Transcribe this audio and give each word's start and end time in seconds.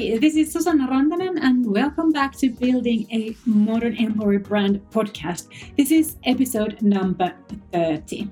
Hi, 0.00 0.16
this 0.16 0.34
is 0.34 0.50
Susanna 0.50 0.88
Rantanen, 0.88 1.38
and 1.42 1.66
welcome 1.66 2.10
back 2.10 2.34
to 2.36 2.48
Building 2.48 3.06
a 3.12 3.36
Modern 3.44 3.94
Employer 3.96 4.38
Brand 4.38 4.80
podcast. 4.90 5.48
This 5.76 5.90
is 5.90 6.16
episode 6.24 6.80
number 6.80 7.34
30. 7.74 8.30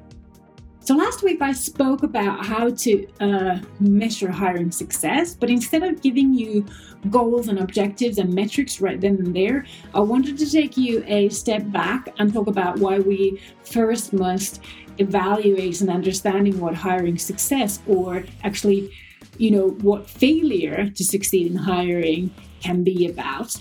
So, 0.81 0.97
last 0.97 1.23
week 1.23 1.43
I 1.43 1.53
spoke 1.53 2.05
about 2.05 2.47
how 2.47 2.71
to 2.71 3.07
uh, 3.21 3.59
measure 3.81 4.31
hiring 4.31 4.71
success, 4.71 5.35
but 5.35 5.51
instead 5.51 5.83
of 5.83 6.01
giving 6.01 6.33
you 6.33 6.65
goals 7.11 7.49
and 7.49 7.59
objectives 7.59 8.17
and 8.17 8.33
metrics 8.33 8.81
right 8.81 8.99
then 8.99 9.17
and 9.17 9.37
there, 9.37 9.67
I 9.93 10.01
wanted 10.01 10.39
to 10.39 10.51
take 10.51 10.79
you 10.79 11.05
a 11.07 11.29
step 11.29 11.71
back 11.71 12.09
and 12.19 12.33
talk 12.33 12.47
about 12.47 12.79
why 12.79 12.99
we 13.01 13.43
first 13.65 14.15
must 14.15 14.63
evaluate 14.97 15.83
and 15.83 15.91
understanding 15.91 16.59
what 16.61 16.75
hiring 16.75 17.19
success 17.19 17.81
or 17.87 18.25
actually 18.43 18.91
you 19.39 19.51
know, 19.51 19.69
what 19.69 20.11
failure 20.11 20.91
to 20.91 21.05
succeed 21.05 21.51
in 21.51 21.57
hiring 21.57 22.35
can 22.61 22.83
be 22.83 23.07
about. 23.07 23.57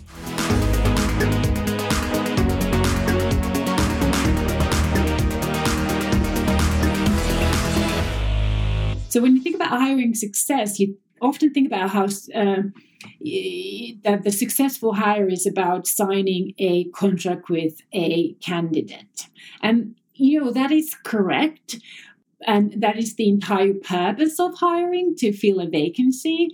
So 9.09 9.21
when 9.21 9.35
you 9.35 9.41
think 9.41 9.55
about 9.55 9.69
hiring 9.69 10.13
success, 10.13 10.79
you 10.79 10.97
often 11.21 11.53
think 11.53 11.67
about 11.67 11.89
how 11.89 12.05
uh, 12.05 12.63
that 14.03 14.21
the 14.23 14.31
successful 14.31 14.93
hire 14.93 15.27
is 15.27 15.45
about 15.45 15.87
signing 15.87 16.53
a 16.57 16.85
contract 16.85 17.49
with 17.49 17.81
a 17.93 18.33
candidate, 18.41 19.27
and 19.61 19.95
you 20.13 20.39
know 20.39 20.51
that 20.51 20.71
is 20.71 20.95
correct 21.03 21.79
and 22.45 22.81
that 22.81 22.97
is 22.97 23.15
the 23.15 23.29
entire 23.29 23.73
purpose 23.73 24.39
of 24.39 24.55
hiring 24.55 25.15
to 25.17 25.33
fill 25.33 25.59
a 25.59 25.67
vacancy. 25.67 26.49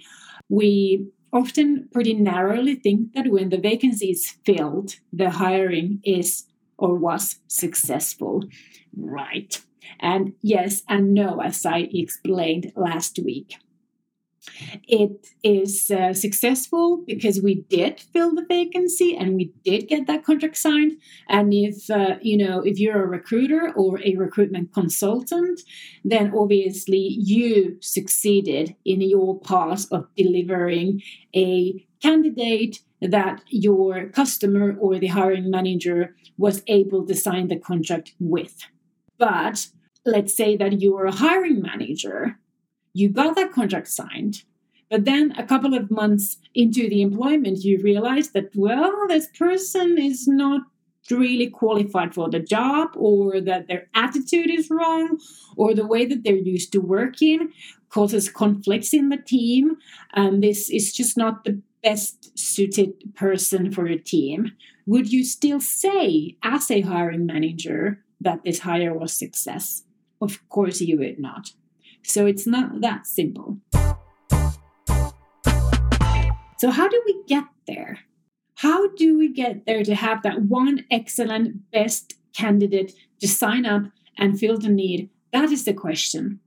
We 0.50 1.08
often 1.32 1.90
pretty 1.92 2.14
narrowly 2.14 2.76
think 2.76 3.14
that 3.14 3.28
when 3.28 3.50
the 3.50 3.58
vacancy 3.58 4.12
is 4.12 4.36
filled, 4.46 4.96
the 5.12 5.32
hiring 5.32 6.00
is 6.04 6.46
or 6.78 6.96
was 6.96 7.38
successful. 7.48 8.44
Right. 8.96 9.62
And 10.00 10.34
yes 10.42 10.84
and 10.88 11.14
no, 11.14 11.42
as 11.42 11.66
I 11.66 11.90
explained 11.92 12.72
last 12.76 13.20
week. 13.24 13.56
It 14.88 15.28
is 15.44 15.90
uh, 15.90 16.14
successful 16.14 17.04
because 17.08 17.42
we 17.42 17.56
did 17.70 18.02
fill 18.02 18.36
the 18.36 18.46
vacancy 18.48 19.16
and 19.16 19.36
we 19.36 19.54
did 19.64 19.88
get 19.88 20.08
that 20.08 20.26
contract 20.26 20.58
signed. 20.58 20.94
And 21.30 21.54
if 21.54 21.90
uh, 21.90 22.18
you 22.22 22.38
know 22.38 22.60
if 22.62 22.80
you're 22.80 23.04
a 23.04 23.08
recruiter 23.08 23.72
or 23.76 24.02
a 24.04 24.16
recruitment 24.16 24.74
consultant, 24.74 25.62
then 26.04 26.34
obviously 26.36 27.18
you 27.20 27.78
succeeded 27.80 28.76
in 28.84 29.02
your 29.02 29.40
part 29.40 29.82
of 29.92 30.08
delivering 30.18 31.02
a 31.36 31.86
candidate 32.02 32.80
that 33.02 33.42
your 33.48 34.10
customer 34.10 34.76
or 34.80 35.00
the 35.00 35.08
hiring 35.08 35.50
manager 35.50 36.16
was 36.38 36.64
able 36.68 37.06
to 37.06 37.16
sign 37.16 37.48
the 37.48 37.60
contract 37.60 38.14
with. 38.20 38.68
But 39.18 39.68
let's 40.06 40.36
say 40.36 40.58
that 40.58 40.82
you're 40.82 41.06
a 41.06 41.12
hiring 41.12 41.62
manager 41.62 42.40
you 42.94 43.10
got 43.10 43.36
that 43.36 43.52
contract 43.52 43.88
signed. 43.88 44.44
But 44.90 45.06
then 45.06 45.34
a 45.38 45.44
couple 45.44 45.74
of 45.74 45.90
months 45.90 46.38
into 46.54 46.88
the 46.88 47.02
employment, 47.02 47.64
you 47.64 47.80
realize 47.82 48.30
that, 48.32 48.52
well, 48.56 49.08
this 49.08 49.28
person 49.38 49.98
is 49.98 50.28
not 50.28 50.62
really 51.10 51.50
qualified 51.50 52.14
for 52.14 52.30
the 52.30 52.40
job, 52.40 52.90
or 52.96 53.42
that 53.42 53.68
their 53.68 53.90
attitude 53.94 54.50
is 54.50 54.70
wrong, 54.70 55.20
or 55.58 55.74
the 55.74 55.88
way 55.88 56.06
that 56.06 56.24
they're 56.24 56.36
used 56.36 56.72
to 56.72 56.80
working 56.80 57.52
causes 57.90 58.30
conflicts 58.30 58.94
in 58.94 59.10
the 59.10 59.18
team. 59.18 59.78
And 60.14 60.44
this 60.44 60.70
is 60.70 60.94
just 60.94 61.18
not 61.18 61.44
the 61.44 61.62
best 61.84 62.38
suited 62.38 62.94
person 63.16 63.72
for 63.72 63.88
your 63.88 64.00
team. 64.00 64.54
Would 64.86 65.12
you 65.12 65.26
still 65.26 65.60
say, 65.60 66.38
as 66.44 66.70
a 66.72 66.82
hiring 66.82 67.26
manager, 67.26 68.04
that 68.22 68.44
this 68.44 68.60
hire 68.60 68.94
was 68.94 69.12
success? 69.12 69.84
Of 70.22 70.48
course, 70.50 70.80
you 70.80 71.00
would 71.00 71.20
not. 71.20 71.52
So 72.04 72.26
it's 72.26 72.46
not 72.46 72.82
that 72.82 73.08
simple. 73.08 73.58
So, 76.60 76.72
how 76.72 76.88
do 76.88 77.02
we 77.06 77.24
get 77.28 77.46
there? 77.68 78.00
How 78.56 78.88
do 78.96 79.18
we 79.18 79.28
get 79.28 79.66
there 79.66 79.84
to 79.84 79.96
have 79.96 80.24
that 80.24 80.44
one 80.44 80.86
excellent, 80.90 81.70
best 81.72 82.14
candidate 82.34 82.94
to 83.20 83.28
sign 83.28 83.66
up 83.66 83.84
and 84.18 84.40
fill 84.40 84.58
the 84.58 84.70
need? 84.70 85.10
That 85.34 85.52
is 85.52 85.66
the 85.66 85.74
question. 85.74 86.40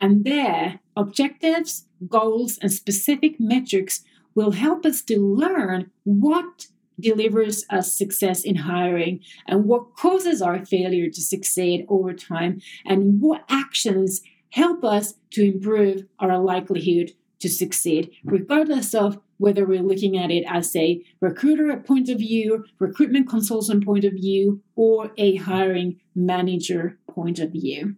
And 0.00 0.24
there, 0.24 0.80
objectives, 0.96 1.86
goals, 2.06 2.58
and 2.58 2.70
specific 2.70 3.40
metrics 3.40 4.04
will 4.34 4.52
help 4.52 4.84
us 4.84 5.02
to 5.02 5.18
learn 5.18 5.90
what 6.04 6.66
delivers 7.00 7.64
us 7.70 7.92
success 7.92 8.44
in 8.44 8.56
hiring 8.56 9.20
and 9.46 9.64
what 9.64 9.96
causes 9.96 10.40
our 10.40 10.64
failure 10.64 11.10
to 11.10 11.20
succeed 11.20 11.84
over 11.88 12.12
time 12.12 12.60
and 12.84 13.20
what 13.20 13.44
actions 13.48 14.22
help 14.56 14.82
us 14.82 15.14
to 15.30 15.44
improve 15.44 16.06
our 16.18 16.38
likelihood 16.38 17.12
to 17.40 17.48
succeed, 17.48 18.10
regardless 18.24 18.94
of 18.94 19.18
whether 19.36 19.66
we're 19.66 19.82
looking 19.82 20.16
at 20.16 20.30
it 20.30 20.44
as 20.48 20.74
a 20.74 21.02
recruiter 21.20 21.76
point 21.76 22.08
of 22.08 22.18
view, 22.18 22.64
recruitment 22.78 23.28
consultant 23.28 23.84
point 23.84 24.06
of 24.06 24.14
view, 24.14 24.62
or 24.74 25.12
a 25.18 25.36
hiring 25.36 26.00
manager 26.14 26.98
point 27.06 27.38
of 27.38 27.52
view. 27.52 27.96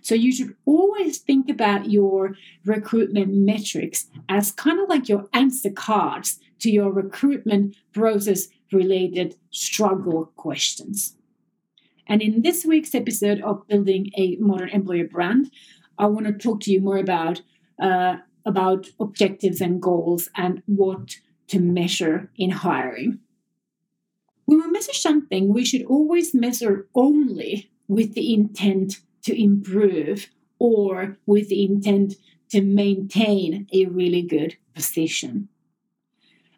So 0.00 0.14
you 0.14 0.32
should 0.32 0.56
always 0.64 1.18
think 1.18 1.50
about 1.50 1.90
your 1.90 2.34
recruitment 2.64 3.34
metrics 3.34 4.06
as 4.26 4.52
kind 4.52 4.80
of 4.80 4.88
like 4.88 5.06
your 5.06 5.26
answer 5.34 5.68
cards 5.68 6.40
to 6.60 6.70
your 6.70 6.90
recruitment 6.90 7.76
process 7.92 8.48
related 8.72 9.36
struggle 9.50 10.32
questions. 10.36 11.16
And 12.06 12.22
in 12.22 12.40
this 12.40 12.64
week's 12.64 12.94
episode 12.94 13.40
of 13.42 13.68
Building 13.68 14.10
a 14.16 14.36
Modern 14.40 14.70
Employer 14.70 15.06
Brand, 15.06 15.50
I 16.00 16.06
want 16.06 16.26
to 16.26 16.32
talk 16.32 16.60
to 16.62 16.72
you 16.72 16.80
more 16.80 16.96
about 16.96 17.42
uh, 17.80 18.16
about 18.46 18.88
objectives 18.98 19.60
and 19.60 19.82
goals 19.82 20.30
and 20.34 20.62
what 20.66 21.16
to 21.48 21.60
measure 21.60 22.30
in 22.36 22.50
hiring. 22.50 23.18
When 24.46 24.60
we 24.60 24.70
measure 24.70 24.94
something, 24.94 25.52
we 25.52 25.64
should 25.64 25.84
always 25.84 26.34
measure 26.34 26.88
only 26.94 27.70
with 27.86 28.14
the 28.14 28.32
intent 28.32 29.00
to 29.24 29.40
improve 29.40 30.28
or 30.58 31.18
with 31.26 31.48
the 31.50 31.64
intent 31.64 32.14
to 32.50 32.62
maintain 32.62 33.66
a 33.72 33.86
really 33.86 34.22
good 34.22 34.56
position. 34.74 35.48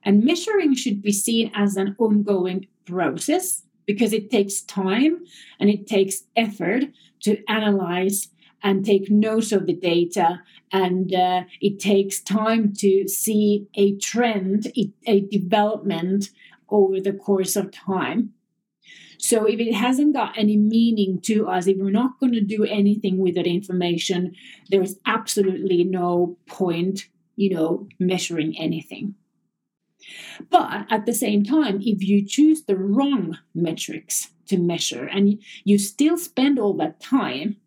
And 0.05 0.25
measuring 0.25 0.75
should 0.75 1.03
be 1.03 1.13
seen 1.13 1.51
as 1.55 1.77
an 1.77 1.97
ongoing 1.99 2.69
process 2.87 3.63
because 3.87 4.13
it 4.13 4.31
takes 4.31 4.61
time 4.61 5.25
and 5.59 5.69
it 5.69 5.87
takes 5.87 6.25
effort 6.37 6.85
to 7.21 7.43
analyze 7.49 8.29
and 8.63 8.85
take 8.85 9.11
notes 9.11 9.53
of 9.53 9.67
the 9.67 9.75
data. 9.75 10.43
And 10.73 11.15
uh, 11.15 11.43
it 11.61 11.79
takes 11.79 12.21
time 12.21 12.73
to 12.79 13.09
see 13.09 13.67
a 13.75 13.97
trend, 13.97 14.73
a 15.07 15.21
development 15.21 16.31
over 16.69 17.01
the 17.01 17.13
course 17.13 17.57
of 17.57 17.71
time. 17.71 18.33
So 19.19 19.45
if 19.47 19.61
it 19.61 19.75
hasn't 19.75 20.15
got 20.15 20.37
any 20.37 20.57
meaning 20.57 21.21
to 21.23 21.47
us, 21.47 21.69
if 21.69 21.77
we're 21.77 21.91
not 21.91 22.19
going 22.19 22.33
to 22.33 22.41
do 22.41 22.65
anything 22.65 23.19
with 23.19 23.37
that 23.37 23.47
information, 23.47 24.35
there's 24.69 24.97
absolutely 25.07 25.85
no 25.85 26.39
point, 26.47 27.09
you 27.37 27.51
know, 27.51 27.87
measuring 28.01 28.59
anything. 28.59 29.15
But 30.51 30.87
at 30.91 31.07
the 31.07 31.15
same 31.15 31.45
time, 31.45 31.81
if 31.83 32.03
you 32.03 32.27
choose 32.27 32.65
the 32.65 32.77
wrong 32.77 33.39
metrics 33.55 34.33
to 34.47 34.59
measure 34.59 35.05
and 35.05 35.41
you 35.63 35.79
still 35.79 36.19
spend 36.19 36.59
all 36.59 36.75
that 36.79 37.01
time 37.01 37.59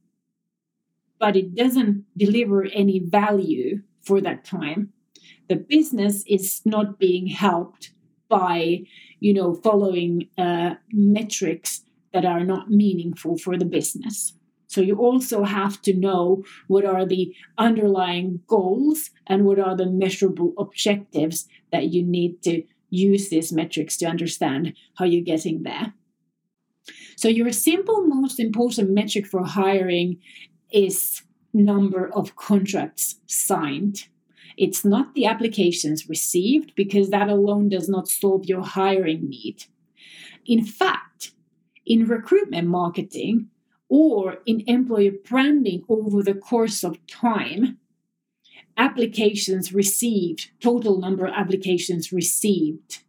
but 1.19 1.35
it 1.35 1.55
doesn't 1.55 2.05
deliver 2.17 2.65
any 2.65 2.99
value 2.99 3.81
for 4.01 4.21
that 4.21 4.45
time. 4.45 4.91
The 5.49 5.55
business 5.55 6.23
is 6.27 6.61
not 6.65 6.99
being 6.99 7.27
helped 7.27 7.91
by 8.29 8.83
you 9.19 9.33
know 9.33 9.55
following 9.55 10.29
uh, 10.37 10.75
metrics 10.91 11.81
that 12.13 12.25
are 12.25 12.43
not 12.43 12.69
meaningful 12.69 13.37
for 13.37 13.57
the 13.57 13.65
business. 13.65 14.33
So 14.67 14.81
you 14.81 14.97
also 14.97 15.43
have 15.43 15.81
to 15.83 15.93
know 15.93 16.43
what 16.67 16.85
are 16.85 17.05
the 17.05 17.33
underlying 17.57 18.41
goals 18.47 19.09
and 19.27 19.45
what 19.45 19.59
are 19.59 19.75
the 19.75 19.85
measurable 19.85 20.53
objectives 20.57 21.47
that 21.71 21.93
you 21.93 22.03
need 22.03 22.41
to 22.43 22.63
use 22.89 23.29
these 23.29 23.53
metrics 23.53 23.97
to 23.97 24.05
understand 24.05 24.73
how 24.97 25.05
you're 25.05 25.23
getting 25.23 25.63
there. 25.63 25.93
So 27.15 27.27
your 27.27 27.51
simple 27.51 28.05
most 28.05 28.39
important 28.39 28.89
metric 28.89 29.27
for 29.27 29.43
hiring 29.43 30.17
is 30.71 31.23
number 31.53 32.09
of 32.13 32.35
contracts 32.35 33.15
signed. 33.25 34.07
It's 34.57 34.85
not 34.85 35.13
the 35.15 35.25
applications 35.25 36.09
received 36.09 36.73
because 36.75 37.09
that 37.09 37.29
alone 37.29 37.69
does 37.69 37.89
not 37.89 38.07
solve 38.07 38.45
your 38.45 38.63
hiring 38.63 39.29
need. 39.29 39.65
In 40.45 40.63
fact, 40.65 41.31
in 41.85 42.07
recruitment 42.07 42.67
marketing 42.67 43.49
or 43.89 44.39
in 44.45 44.63
employer 44.67 45.11
branding 45.27 45.83
over 45.89 46.23
the 46.23 46.33
course 46.33 46.83
of 46.83 47.05
time, 47.07 47.77
applications 48.77 49.73
received, 49.73 50.51
total 50.59 50.99
number 50.99 51.25
of 51.25 51.33
applications 51.33 52.11
received, 52.11 53.03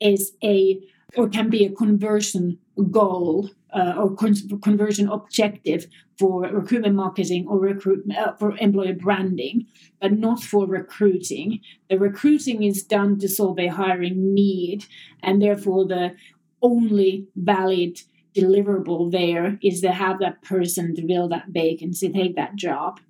is 0.00 0.32
a 0.42 0.80
or 1.16 1.28
can 1.28 1.48
be 1.48 1.64
a 1.64 1.70
conversion 1.70 2.58
goal 2.90 3.50
uh, 3.72 3.94
or 3.96 4.14
con- 4.14 4.60
conversion 4.62 5.08
objective 5.08 5.86
for 6.18 6.42
recruitment 6.42 6.94
marketing 6.94 7.46
or 7.48 7.58
recruit 7.58 8.04
uh, 8.16 8.32
for 8.38 8.56
employer 8.58 8.94
branding, 8.94 9.66
but 10.00 10.12
not 10.12 10.42
for 10.42 10.66
recruiting. 10.66 11.60
The 11.88 11.98
recruiting 11.98 12.62
is 12.62 12.82
done 12.82 13.18
to 13.20 13.28
solve 13.28 13.58
a 13.58 13.68
hiring 13.68 14.34
need, 14.34 14.84
and 15.22 15.40
therefore 15.40 15.86
the 15.86 16.14
only 16.60 17.28
valid 17.36 18.00
deliverable 18.34 19.10
there 19.10 19.58
is 19.62 19.80
to 19.80 19.92
have 19.92 20.18
that 20.20 20.42
person 20.42 20.94
to 20.94 21.06
fill 21.06 21.28
that 21.28 21.46
vacancy, 21.48 22.10
take 22.10 22.36
that 22.36 22.56
job. 22.56 23.00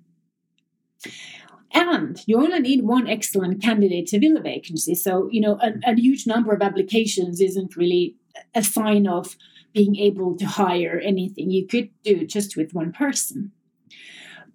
And 1.71 2.19
you 2.25 2.37
only 2.37 2.59
need 2.59 2.83
one 2.83 3.07
excellent 3.07 3.61
candidate 3.61 4.07
to 4.07 4.19
fill 4.19 4.37
a 4.37 4.41
vacancy. 4.41 4.95
So, 4.95 5.29
you 5.31 5.41
know, 5.41 5.59
a, 5.61 5.91
a 5.91 5.95
huge 5.95 6.25
number 6.25 6.53
of 6.53 6.61
applications 6.61 7.39
isn't 7.39 7.75
really 7.75 8.15
a 8.55 8.63
sign 8.63 9.07
of 9.07 9.35
being 9.73 9.95
able 9.97 10.35
to 10.37 10.45
hire 10.45 10.99
anything. 11.03 11.51
You 11.51 11.67
could 11.67 11.89
do 12.03 12.25
just 12.25 12.57
with 12.57 12.73
one 12.73 12.91
person. 12.91 13.51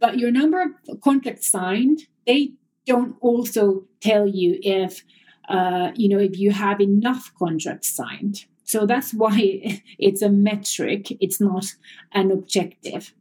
But 0.00 0.18
your 0.18 0.30
number 0.30 0.62
of 0.88 1.00
contracts 1.00 1.50
signed, 1.50 2.00
they 2.26 2.52
don't 2.86 3.16
also 3.20 3.84
tell 4.00 4.26
you 4.26 4.58
if 4.62 5.04
uh, 5.48 5.92
you 5.94 6.08
know 6.08 6.18
if 6.18 6.38
you 6.38 6.50
have 6.50 6.80
enough 6.80 7.32
contracts 7.38 7.94
signed. 7.94 8.44
So 8.64 8.86
that's 8.86 9.14
why 9.14 9.82
it's 9.98 10.22
a 10.22 10.28
metric. 10.28 11.16
It's 11.20 11.40
not 11.40 11.66
an 12.12 12.30
objective. 12.30 13.14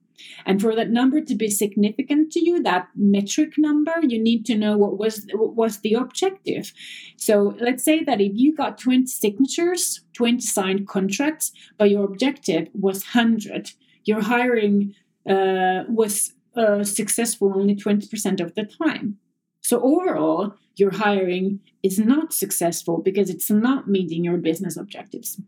And 0.46 0.62
for 0.62 0.76
that 0.76 0.90
number 0.90 1.22
to 1.22 1.36
be 1.36 1.50
significant 1.50 2.32
to 2.34 2.44
you, 2.44 2.62
that 2.64 2.90
metric 2.96 3.54
number, 3.58 3.94
you 4.02 4.22
need 4.22 4.46
to 4.46 4.56
know 4.56 4.78
what 4.78 4.98
was 4.98 5.26
what 5.34 5.56
was 5.56 5.80
the 5.80 5.94
objective. 5.94 6.74
So 7.18 7.56
let's 7.60 7.84
say 7.84 8.04
that 8.04 8.22
if 8.22 8.34
you 8.36 8.56
got 8.56 8.78
20 8.78 9.08
signatures, 9.08 10.02
20 10.14 10.42
signed 10.42 10.88
contracts, 10.88 11.52
but 11.78 11.90
your 11.90 12.06
objective 12.06 12.68
was 12.74 13.04
100, 13.14 13.72
your 14.06 14.22
hiring 14.22 14.96
uh, 15.30 15.84
was 15.88 16.34
uh, 16.56 16.84
successful 16.84 17.54
only 17.56 17.76
20% 17.76 18.40
of 18.40 18.56
the 18.56 18.64
time. 18.64 19.18
So 19.62 19.82
overall, 19.82 20.56
your 20.76 20.92
hiring 20.92 21.62
is 21.82 21.98
not 22.00 22.34
successful 22.34 22.98
because 23.00 23.30
it's 23.30 23.50
not 23.50 23.88
meeting 23.88 24.24
your 24.24 24.38
business 24.38 24.76
objectives. 24.76 25.40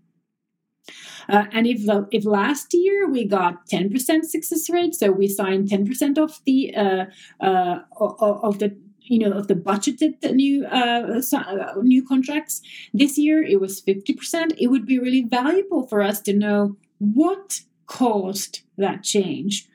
Uh, 1.29 1.45
and 1.51 1.67
if 1.67 1.85
the, 1.85 2.07
if 2.11 2.25
last 2.25 2.73
year 2.73 3.09
we 3.09 3.25
got 3.25 3.67
10% 3.67 4.25
success 4.25 4.69
rate, 4.69 4.95
so 4.95 5.11
we 5.11 5.27
signed 5.27 5.69
10% 5.69 6.17
of 6.17 6.39
the 6.45 6.75
uh, 6.75 7.05
uh, 7.39 7.79
of 7.99 8.59
the 8.59 8.75
you 9.01 9.19
know 9.19 9.31
of 9.31 9.47
the 9.47 9.55
budgeted 9.55 10.19
new 10.33 10.65
uh, 10.65 11.21
uh, 11.33 11.73
new 11.81 12.05
contracts, 12.05 12.61
this 12.93 13.17
year 13.17 13.43
it 13.43 13.59
was 13.59 13.81
50%. 13.81 14.55
It 14.57 14.67
would 14.67 14.85
be 14.85 14.99
really 14.99 15.23
valuable 15.23 15.87
for 15.87 16.01
us 16.01 16.21
to 16.21 16.33
know 16.33 16.77
what 16.99 17.61
caused 17.87 18.61
that 18.77 19.03
change 19.03 19.69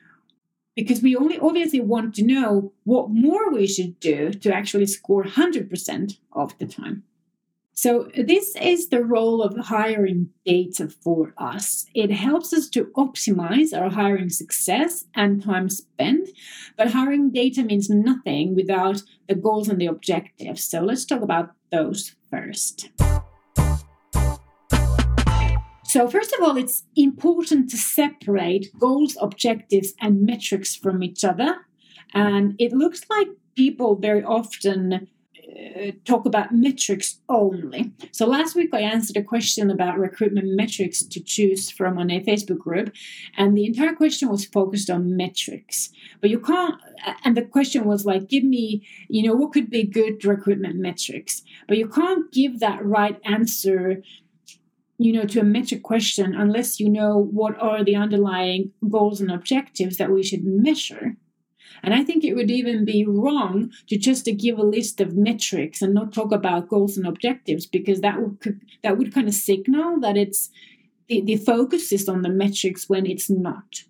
because 0.75 1.01
we 1.01 1.15
only 1.15 1.37
obviously 1.39 1.79
want 1.79 2.15
to 2.15 2.23
know 2.23 2.73
what 2.83 3.09
more 3.09 3.51
we 3.51 3.67
should 3.67 3.99
do 3.99 4.31
to 4.31 4.53
actually 4.53 4.85
score 4.85 5.23
100% 5.23 6.17
of 6.33 6.57
the 6.59 6.65
time. 6.65 7.03
So, 7.73 8.09
this 8.15 8.55
is 8.57 8.89
the 8.89 9.03
role 9.03 9.41
of 9.41 9.57
hiring 9.57 10.29
data 10.45 10.89
for 10.89 11.33
us. 11.37 11.85
It 11.95 12.11
helps 12.11 12.53
us 12.53 12.69
to 12.69 12.85
optimize 12.97 13.75
our 13.75 13.89
hiring 13.89 14.29
success 14.29 15.05
and 15.15 15.43
time 15.43 15.69
spent, 15.69 16.29
but 16.77 16.91
hiring 16.91 17.31
data 17.31 17.63
means 17.63 17.89
nothing 17.89 18.55
without 18.55 19.01
the 19.27 19.35
goals 19.35 19.69
and 19.69 19.79
the 19.79 19.87
objectives. 19.87 20.63
So, 20.63 20.81
let's 20.81 21.05
talk 21.05 21.21
about 21.21 21.51
those 21.71 22.15
first. 22.29 22.89
So, 25.91 26.07
first 26.07 26.33
of 26.33 26.41
all, 26.41 26.57
it's 26.57 26.83
important 26.95 27.69
to 27.71 27.77
separate 27.77 28.67
goals, 28.79 29.17
objectives, 29.19 29.93
and 29.99 30.21
metrics 30.21 30.75
from 30.75 31.03
each 31.03 31.23
other. 31.23 31.55
And 32.13 32.55
it 32.59 32.73
looks 32.73 33.01
like 33.09 33.27
people 33.55 33.95
very 33.95 34.23
often 34.23 35.07
uh, 35.51 35.91
talk 36.05 36.25
about 36.25 36.53
metrics 36.53 37.19
only. 37.27 37.91
So 38.11 38.25
last 38.25 38.55
week 38.55 38.69
I 38.73 38.81
answered 38.81 39.17
a 39.17 39.23
question 39.23 39.69
about 39.69 39.99
recruitment 39.99 40.47
metrics 40.55 41.03
to 41.03 41.19
choose 41.19 41.69
from 41.69 41.97
on 41.97 42.09
a 42.09 42.23
Facebook 42.23 42.59
group, 42.59 42.93
and 43.35 43.57
the 43.57 43.65
entire 43.65 43.93
question 43.93 44.29
was 44.29 44.45
focused 44.45 44.89
on 44.89 45.17
metrics. 45.17 45.89
But 46.21 46.29
you 46.29 46.39
can't, 46.39 46.75
and 47.25 47.35
the 47.35 47.41
question 47.41 47.85
was 47.85 48.05
like, 48.05 48.29
give 48.29 48.43
me, 48.43 48.87
you 49.09 49.23
know, 49.23 49.33
what 49.33 49.51
could 49.51 49.69
be 49.69 49.83
good 49.83 50.23
recruitment 50.23 50.75
metrics? 50.75 51.41
But 51.67 51.77
you 51.77 51.87
can't 51.87 52.31
give 52.31 52.59
that 52.59 52.85
right 52.85 53.19
answer 53.25 54.01
you 55.01 55.11
know 55.11 55.23
to 55.23 55.39
a 55.39 55.43
metric 55.43 55.81
question 55.81 56.35
unless 56.35 56.79
you 56.79 56.87
know 56.87 57.17
what 57.17 57.59
are 57.59 57.83
the 57.83 57.95
underlying 57.95 58.71
goals 58.87 59.19
and 59.19 59.31
objectives 59.31 59.97
that 59.97 60.11
we 60.11 60.21
should 60.21 60.43
measure 60.43 61.15
and 61.83 61.93
I 61.93 62.03
think 62.03 62.23
it 62.23 62.33
would 62.33 62.51
even 62.51 62.85
be 62.85 63.05
wrong 63.05 63.71
to 63.87 63.97
just 63.97 64.25
to 64.25 64.31
give 64.31 64.57
a 64.57 64.63
list 64.63 65.01
of 65.01 65.15
metrics 65.15 65.81
and 65.81 65.93
not 65.93 66.13
talk 66.13 66.31
about 66.31 66.69
goals 66.69 66.97
and 66.97 67.07
objectives 67.07 67.65
because 67.65 68.01
that 68.01 68.21
would 68.21 68.61
that 68.83 68.97
would 68.97 69.13
kind 69.13 69.27
of 69.27 69.33
signal 69.33 69.99
that 69.99 70.17
it's 70.17 70.49
the, 71.07 71.21
the 71.21 71.37
focus 71.37 71.91
is 71.91 72.07
on 72.07 72.21
the 72.21 72.29
metrics 72.29 72.87
when 72.87 73.05
it's 73.05 73.29
not. 73.29 73.83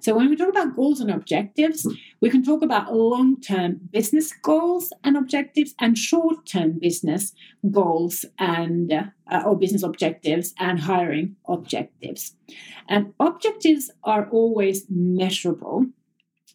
So 0.00 0.14
when 0.14 0.30
we 0.30 0.36
talk 0.36 0.48
about 0.48 0.76
goals 0.76 1.00
and 1.00 1.10
objectives, 1.10 1.86
we 2.20 2.30
can 2.30 2.44
talk 2.44 2.62
about 2.62 2.94
long-term 2.94 3.80
business 3.90 4.32
goals 4.32 4.92
and 5.02 5.16
objectives 5.16 5.74
and 5.80 5.98
short-term 5.98 6.78
business 6.78 7.32
goals 7.70 8.24
and 8.38 8.92
uh, 8.92 9.42
or 9.44 9.58
business 9.58 9.82
objectives 9.82 10.54
and 10.58 10.80
hiring 10.80 11.36
objectives. 11.48 12.36
And 12.88 13.12
objectives 13.18 13.90
are 14.04 14.28
always 14.30 14.86
measurable. 14.88 15.86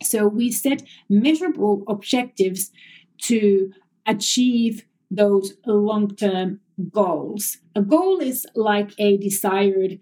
So 0.01 0.27
we 0.27 0.51
set 0.51 0.83
measurable 1.09 1.83
objectives 1.87 2.71
to 3.23 3.71
achieve 4.05 4.85
those 5.09 5.53
long 5.65 6.15
term 6.15 6.59
goals. 6.91 7.57
A 7.75 7.81
goal 7.81 8.19
is 8.19 8.45
like 8.55 8.91
a 8.97 9.17
desired 9.17 9.99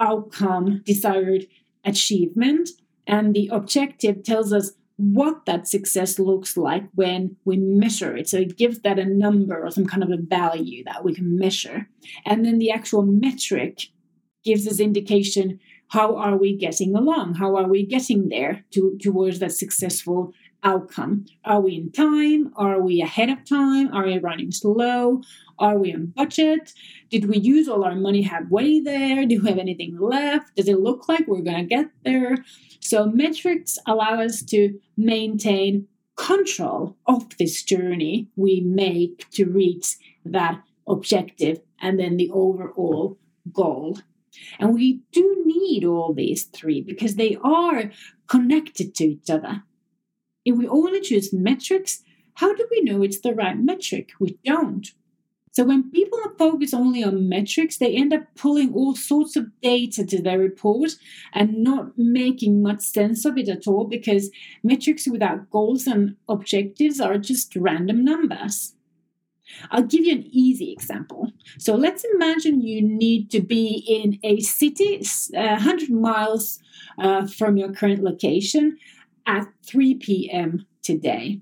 outcome, 0.00 0.82
desired 0.84 1.46
achievement, 1.84 2.70
and 3.06 3.34
the 3.34 3.48
objective 3.52 4.22
tells 4.22 4.52
us 4.52 4.72
what 4.96 5.46
that 5.46 5.66
success 5.66 6.18
looks 6.18 6.56
like 6.56 6.84
when 6.94 7.36
we 7.44 7.56
measure 7.56 8.16
it. 8.16 8.28
So 8.28 8.38
it 8.38 8.56
gives 8.56 8.80
that 8.80 8.98
a 8.98 9.04
number 9.04 9.64
or 9.64 9.70
some 9.70 9.86
kind 9.86 10.02
of 10.02 10.10
a 10.10 10.16
value 10.16 10.84
that 10.84 11.04
we 11.04 11.14
can 11.14 11.36
measure. 11.36 11.88
And 12.24 12.44
then 12.44 12.58
the 12.58 12.70
actual 12.70 13.02
metric 13.02 13.88
gives 14.44 14.66
us 14.66 14.80
indication 14.80 15.58
how 15.92 16.16
are 16.16 16.38
we 16.38 16.56
getting 16.56 16.94
along? 16.94 17.34
How 17.34 17.54
are 17.54 17.68
we 17.68 17.84
getting 17.84 18.30
there 18.30 18.64
to, 18.70 18.96
towards 18.98 19.40
that 19.40 19.52
successful 19.52 20.32
outcome? 20.64 21.26
Are 21.44 21.60
we 21.60 21.76
in 21.76 21.92
time? 21.92 22.50
Are 22.56 22.80
we 22.80 23.02
ahead 23.02 23.28
of 23.28 23.44
time? 23.46 23.92
Are 23.92 24.06
we 24.06 24.16
running 24.18 24.52
slow? 24.52 25.20
Are 25.58 25.78
we 25.78 25.92
on 25.92 26.06
budget? 26.16 26.72
Did 27.10 27.28
we 27.28 27.36
use 27.36 27.68
all 27.68 27.84
our 27.84 27.94
money 27.94 28.22
halfway 28.22 28.80
there? 28.80 29.26
Do 29.26 29.42
we 29.42 29.50
have 29.50 29.58
anything 29.58 29.98
left? 30.00 30.56
Does 30.56 30.66
it 30.66 30.80
look 30.80 31.10
like 31.10 31.26
we're 31.26 31.42
going 31.42 31.68
to 31.68 31.74
get 31.76 31.90
there? 32.06 32.38
So, 32.80 33.04
metrics 33.04 33.76
allow 33.86 34.18
us 34.18 34.42
to 34.44 34.80
maintain 34.96 35.88
control 36.16 36.96
of 37.06 37.36
this 37.36 37.62
journey 37.62 38.28
we 38.34 38.62
make 38.62 39.28
to 39.32 39.44
reach 39.44 39.96
that 40.24 40.62
objective 40.88 41.60
and 41.82 42.00
then 42.00 42.16
the 42.16 42.30
overall 42.30 43.18
goal. 43.52 43.98
And 44.58 44.74
we 44.74 45.00
do 45.12 45.42
need 45.44 45.84
all 45.84 46.12
these 46.12 46.44
three 46.44 46.80
because 46.80 47.16
they 47.16 47.36
are 47.42 47.90
connected 48.28 48.94
to 48.96 49.04
each 49.04 49.30
other. 49.30 49.62
If 50.44 50.56
we 50.56 50.66
only 50.66 51.00
choose 51.00 51.32
metrics, 51.32 52.02
how 52.34 52.54
do 52.54 52.66
we 52.70 52.80
know 52.80 53.02
it's 53.02 53.20
the 53.20 53.34
right 53.34 53.58
metric? 53.58 54.10
We 54.18 54.38
don't. 54.44 54.88
So 55.52 55.64
when 55.64 55.90
people 55.90 56.18
focus 56.38 56.72
only 56.72 57.04
on 57.04 57.28
metrics, 57.28 57.76
they 57.76 57.94
end 57.94 58.14
up 58.14 58.22
pulling 58.34 58.72
all 58.72 58.96
sorts 58.96 59.36
of 59.36 59.48
data 59.60 60.04
to 60.06 60.22
their 60.22 60.38
report 60.38 60.92
and 61.34 61.62
not 61.62 61.98
making 61.98 62.62
much 62.62 62.80
sense 62.80 63.26
of 63.26 63.36
it 63.36 63.50
at 63.50 63.66
all 63.66 63.84
because 63.84 64.30
metrics 64.64 65.06
without 65.06 65.50
goals 65.50 65.86
and 65.86 66.16
objectives 66.26 67.00
are 67.00 67.18
just 67.18 67.54
random 67.54 68.02
numbers. 68.02 68.74
I'll 69.70 69.82
give 69.82 70.04
you 70.04 70.12
an 70.12 70.26
easy 70.30 70.72
example. 70.72 71.32
So 71.58 71.74
let's 71.74 72.04
imagine 72.14 72.60
you 72.60 72.82
need 72.82 73.30
to 73.30 73.40
be 73.40 73.84
in 73.86 74.18
a 74.22 74.40
city 74.40 75.00
uh, 75.36 75.58
100 75.60 75.90
miles 75.90 76.60
uh, 76.98 77.26
from 77.26 77.56
your 77.56 77.72
current 77.72 78.02
location 78.02 78.78
at 79.26 79.46
3 79.66 79.94
p.m. 79.94 80.66
today. 80.82 81.40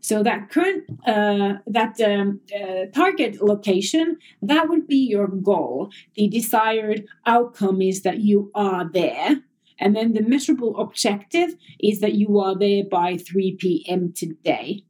So 0.00 0.22
that 0.24 0.50
current 0.50 0.84
uh, 1.06 1.54
that 1.66 2.00
um, 2.00 2.40
uh, 2.52 2.86
target 2.92 3.40
location 3.40 4.18
that 4.42 4.68
would 4.68 4.88
be 4.88 4.96
your 4.96 5.28
goal. 5.28 5.90
The 6.16 6.28
desired 6.28 7.06
outcome 7.24 7.80
is 7.80 8.02
that 8.02 8.18
you 8.18 8.50
are 8.54 8.90
there, 8.92 9.42
And 9.82 9.96
then 9.96 10.12
the 10.12 10.22
measurable 10.22 10.76
objective 10.78 11.56
is 11.80 12.00
that 12.00 12.14
you 12.14 12.38
are 12.38 12.56
there 12.56 12.84
by 12.84 13.16
3 13.16 13.56
p.m. 13.56 14.12
today. 14.14 14.84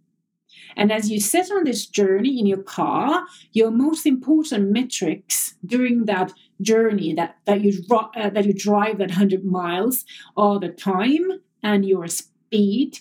And 0.76 0.92
as 0.92 1.10
you 1.10 1.20
set 1.20 1.50
on 1.50 1.64
this 1.64 1.86
journey 1.86 2.38
in 2.38 2.46
your 2.46 2.62
car, 2.62 3.24
your 3.52 3.70
most 3.70 4.06
important 4.06 4.70
metrics 4.70 5.54
during 5.64 6.06
that 6.06 6.32
journey 6.60 7.14
that, 7.14 7.36
that, 7.46 7.60
you, 7.60 7.72
uh, 7.90 8.30
that 8.30 8.44
you 8.44 8.54
drive 8.54 8.98
that 8.98 9.10
100 9.10 9.44
miles 9.44 10.04
are 10.36 10.58
the 10.58 10.68
time 10.68 11.40
and 11.62 11.84
your 11.84 12.06
speed 12.08 12.98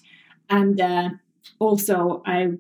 and 0.50 0.80
uh, 0.80 1.10
also 1.60 2.22
I 2.26 2.54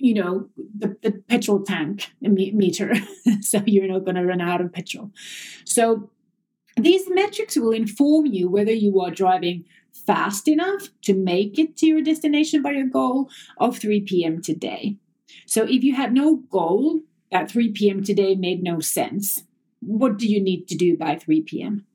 you 0.00 0.14
know 0.14 0.48
the, 0.56 0.96
the 1.02 1.12
petrol 1.28 1.62
tank 1.62 2.12
meter. 2.20 2.94
So 3.42 3.62
you're 3.66 3.88
not 3.88 4.04
going 4.04 4.16
to 4.16 4.24
run 4.24 4.40
out 4.40 4.60
of 4.60 4.72
petrol. 4.72 5.10
So 5.64 6.10
these 6.76 7.04
metrics 7.08 7.56
will 7.56 7.72
inform 7.72 8.26
you 8.26 8.48
whether 8.48 8.72
you 8.72 9.00
are 9.00 9.10
driving 9.10 9.64
fast 10.06 10.48
enough 10.48 10.88
to 11.02 11.14
make 11.14 11.58
it 11.58 11.76
to 11.78 11.86
your 11.86 12.02
destination 12.02 12.62
by 12.62 12.72
your 12.72 12.86
goal 12.86 13.30
of 13.58 13.78
3 13.78 14.00
p.m. 14.02 14.40
today. 14.42 14.96
So 15.46 15.64
if 15.64 15.82
you 15.82 15.94
had 15.94 16.12
no 16.12 16.36
goal 16.50 17.00
at 17.32 17.50
3 17.50 17.72
p.m. 17.72 18.02
today 18.02 18.34
made 18.34 18.62
no 18.62 18.80
sense, 18.80 19.42
what 19.80 20.18
do 20.18 20.26
you 20.26 20.42
need 20.42 20.66
to 20.68 20.76
do 20.76 20.96
by 20.96 21.16
3 21.16 21.42
p.m.? 21.42 21.86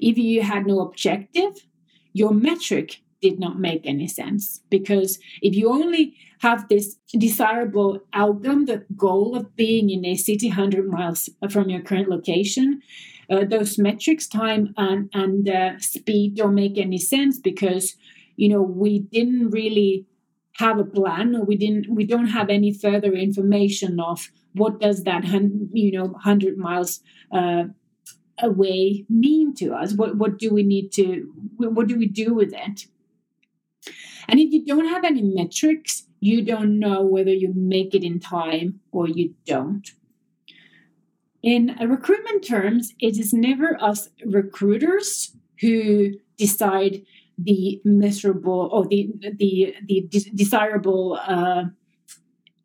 If 0.00 0.18
you 0.18 0.42
had 0.42 0.66
no 0.66 0.80
objective, 0.80 1.66
your 2.12 2.32
metric 2.32 3.00
did 3.20 3.38
not 3.38 3.58
make 3.58 3.86
any 3.86 4.08
sense 4.08 4.60
because 4.68 5.18
if 5.40 5.54
you 5.54 5.70
only 5.70 6.14
have 6.40 6.68
this 6.68 6.96
desirable 7.16 8.00
outcome, 8.12 8.66
the 8.66 8.84
goal 8.96 9.36
of 9.36 9.54
being 9.54 9.90
in 9.90 10.04
a 10.04 10.16
city 10.16 10.48
100 10.48 10.90
miles 10.90 11.30
from 11.48 11.70
your 11.70 11.80
current 11.80 12.08
location, 12.08 12.82
uh, 13.30 13.44
those 13.44 13.78
metrics, 13.78 14.26
time 14.26 14.74
and, 14.76 15.10
and 15.14 15.48
uh, 15.48 15.78
speed, 15.78 16.36
don't 16.36 16.54
make 16.54 16.78
any 16.78 16.98
sense 16.98 17.38
because, 17.38 17.96
you 18.36 18.48
know, 18.48 18.62
we 18.62 19.00
didn't 19.00 19.50
really 19.50 20.06
have 20.56 20.78
a 20.78 20.84
plan 20.84 21.34
or 21.34 21.44
we 21.44 21.56
didn't 21.56 21.86
we 21.90 22.04
don't 22.04 22.26
have 22.26 22.50
any 22.50 22.74
further 22.74 23.14
information 23.14 23.98
of 23.98 24.30
what 24.52 24.78
does 24.78 25.04
that 25.04 25.24
you 25.72 25.90
know 25.90 26.04
100 26.04 26.58
miles 26.58 27.00
uh, 27.32 27.64
away 28.38 29.06
mean 29.08 29.54
to 29.54 29.72
us? 29.72 29.94
What 29.94 30.18
what 30.18 30.38
do 30.38 30.52
we 30.52 30.62
need 30.62 30.92
to 30.92 31.32
what 31.56 31.88
do 31.88 31.96
we 31.96 32.06
do 32.06 32.34
with 32.34 32.52
it? 32.52 32.86
And 34.28 34.38
if 34.38 34.52
you 34.52 34.64
don't 34.66 34.88
have 34.88 35.04
any 35.04 35.22
metrics 35.22 36.04
you 36.22 36.40
don't 36.40 36.78
know 36.78 37.02
whether 37.02 37.32
you 37.32 37.52
make 37.52 37.96
it 37.96 38.04
in 38.04 38.20
time 38.20 38.78
or 38.92 39.08
you 39.08 39.34
don't 39.44 39.90
in 41.42 41.76
recruitment 41.80 42.46
terms, 42.46 42.94
it 43.00 43.18
is 43.18 43.32
never 43.32 43.76
us 43.82 44.08
recruiters 44.24 45.36
who 45.60 46.12
decide 46.36 47.02
the 47.38 47.80
miserable 47.84 48.68
or 48.72 48.86
the 48.86 49.10
the 49.38 49.74
the 49.86 50.08
desirable 50.34 51.18
uh, 51.26 51.64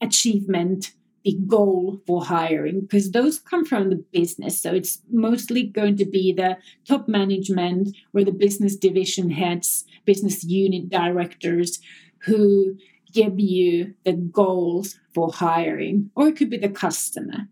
achievement, 0.02 0.94
the 1.24 1.38
goal 1.48 2.02
for 2.06 2.24
hiring, 2.24 2.82
because 2.82 3.12
those 3.12 3.40
come 3.40 3.66
from 3.66 3.90
the 3.90 4.04
business. 4.12 4.62
So 4.62 4.74
it's 4.74 5.02
mostly 5.12 5.64
going 5.64 5.98
to 5.98 6.06
be 6.06 6.32
the 6.32 6.58
top 6.88 7.08
management 7.08 7.96
or 8.14 8.24
the 8.24 8.32
business 8.32 8.76
division 8.76 9.32
heads, 9.32 9.86
business 10.06 10.44
unit 10.44 10.90
directors 10.90 11.80
who 12.20 12.76
give 13.12 13.40
you 13.40 13.96
the 14.06 14.14
goals 14.14 15.00
for 15.16 15.32
hiring, 15.32 16.12
or 16.16 16.28
it 16.28 16.36
could 16.36 16.50
be 16.50 16.58
the 16.58 16.70
customer. 16.70 17.48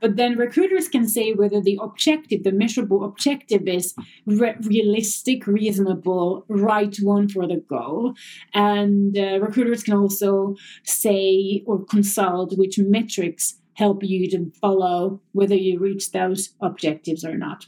But 0.00 0.16
then 0.16 0.36
recruiters 0.36 0.88
can 0.88 1.08
say 1.08 1.32
whether 1.32 1.60
the 1.60 1.78
objective, 1.80 2.42
the 2.44 2.52
measurable 2.52 3.04
objective, 3.04 3.66
is 3.66 3.94
re- 4.26 4.56
realistic, 4.62 5.46
reasonable, 5.46 6.44
right 6.48 6.96
one 7.02 7.28
for 7.28 7.46
the 7.46 7.62
goal. 7.68 8.14
And 8.54 9.16
uh, 9.16 9.40
recruiters 9.40 9.82
can 9.82 9.94
also 9.94 10.56
say 10.84 11.62
or 11.66 11.84
consult 11.84 12.56
which 12.56 12.78
metrics 12.78 13.60
help 13.74 14.02
you 14.02 14.28
to 14.30 14.52
follow 14.60 15.20
whether 15.32 15.54
you 15.54 15.78
reach 15.78 16.12
those 16.12 16.50
objectives 16.60 17.24
or 17.24 17.36
not. 17.36 17.66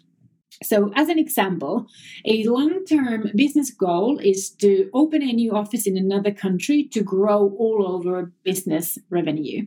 So, 0.62 0.92
as 0.94 1.08
an 1.08 1.18
example, 1.18 1.86
a 2.24 2.44
long 2.44 2.84
term 2.84 3.30
business 3.34 3.70
goal 3.70 4.18
is 4.18 4.50
to 4.62 4.90
open 4.92 5.22
a 5.22 5.32
new 5.32 5.52
office 5.52 5.86
in 5.86 5.96
another 5.96 6.30
country 6.30 6.84
to 6.92 7.02
grow 7.02 7.54
all 7.58 7.84
over 7.86 8.32
business 8.44 8.98
revenue. 9.10 9.66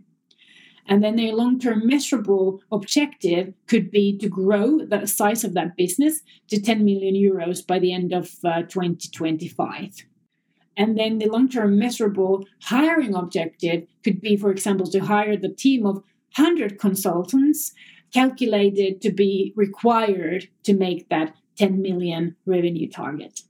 And 0.88 1.04
then 1.04 1.20
a 1.20 1.32
long 1.32 1.60
term 1.60 1.88
measurable 1.88 2.62
objective 2.72 3.54
could 3.68 3.90
be 3.90 4.18
to 4.20 4.30
grow 4.30 4.86
the 4.86 5.08
size 5.08 5.44
of 5.44 5.54
that 5.54 5.76
business 5.76 6.22
to 6.50 6.62
10 6.62 6.86
million 6.86 7.16
euros 7.16 7.66
by 7.66 7.80
the 7.80 7.94
end 7.94 8.14
of 8.14 8.30
uh, 8.44 8.62
2025. 8.64 10.06
And 10.78 10.98
then 10.98 11.18
the 11.20 11.28
long 11.28 11.50
term 11.50 11.80
measurable 11.80 12.46
hiring 12.64 13.16
objective 13.16 13.88
could 14.04 14.22
be, 14.22 14.36
for 14.38 14.52
example, 14.52 14.88
to 14.88 15.00
hire 15.00 15.38
the 15.38 15.50
team 15.50 15.86
of 15.86 16.04
100 16.36 16.80
consultants 16.80 17.74
calculated 18.14 19.02
to 19.02 19.12
be 19.12 19.54
required 19.56 20.50
to 20.64 20.74
make 20.74 21.10
that 21.10 21.36
10 21.58 21.82
million 21.82 22.36
revenue 22.46 22.90
target. 22.90 23.42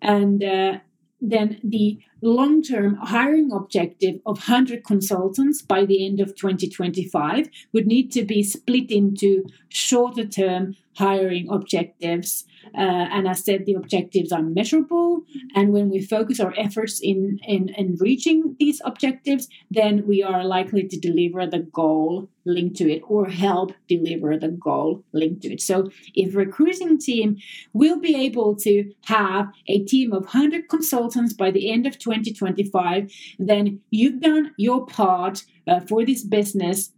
And 0.00 0.42
uh, 0.42 0.78
then 1.20 1.60
the 1.62 2.00
long 2.22 2.62
term 2.62 2.96
hiring 2.96 3.50
objective 3.52 4.16
of 4.26 4.48
100 4.48 4.84
consultants 4.84 5.62
by 5.62 5.84
the 5.84 6.06
end 6.06 6.20
of 6.20 6.36
2025 6.36 7.48
would 7.72 7.86
need 7.86 8.10
to 8.12 8.24
be 8.24 8.42
split 8.42 8.90
into 8.90 9.44
shorter 9.68 10.26
term 10.26 10.76
hiring 10.96 11.48
objectives. 11.50 12.44
Uh, 12.74 13.06
and 13.10 13.28
I 13.28 13.32
said, 13.32 13.64
the 13.64 13.74
objectives 13.74 14.32
are 14.32 14.42
measurable. 14.42 15.22
And 15.54 15.72
when 15.72 15.88
we 15.88 16.02
focus 16.02 16.40
our 16.40 16.54
efforts 16.56 17.00
in, 17.00 17.38
in, 17.46 17.70
in 17.70 17.96
reaching 18.00 18.56
these 18.58 18.80
objectives, 18.84 19.48
then 19.70 20.06
we 20.06 20.22
are 20.22 20.44
likely 20.44 20.86
to 20.88 20.98
deliver 20.98 21.46
the 21.46 21.60
goal 21.60 22.28
linked 22.44 22.76
to 22.76 22.90
it 22.90 23.02
or 23.06 23.28
help 23.28 23.72
deliver 23.88 24.36
the 24.36 24.48
goal 24.48 25.04
linked 25.12 25.42
to 25.42 25.52
it. 25.52 25.60
So 25.60 25.90
if 26.14 26.34
recruiting 26.34 26.98
team 26.98 27.36
will 27.72 28.00
be 28.00 28.14
able 28.16 28.56
to 28.56 28.92
have 29.04 29.48
a 29.68 29.84
team 29.84 30.12
of 30.12 30.24
100 30.24 30.68
consultants 30.68 31.32
by 31.32 31.50
the 31.50 31.70
end 31.70 31.86
of 31.86 31.98
2025, 31.98 33.12
then 33.38 33.80
you've 33.90 34.20
done 34.20 34.52
your 34.56 34.86
part 34.86 35.44
uh, 35.66 35.80
for 35.80 36.04
this 36.04 36.24
business 36.24 36.92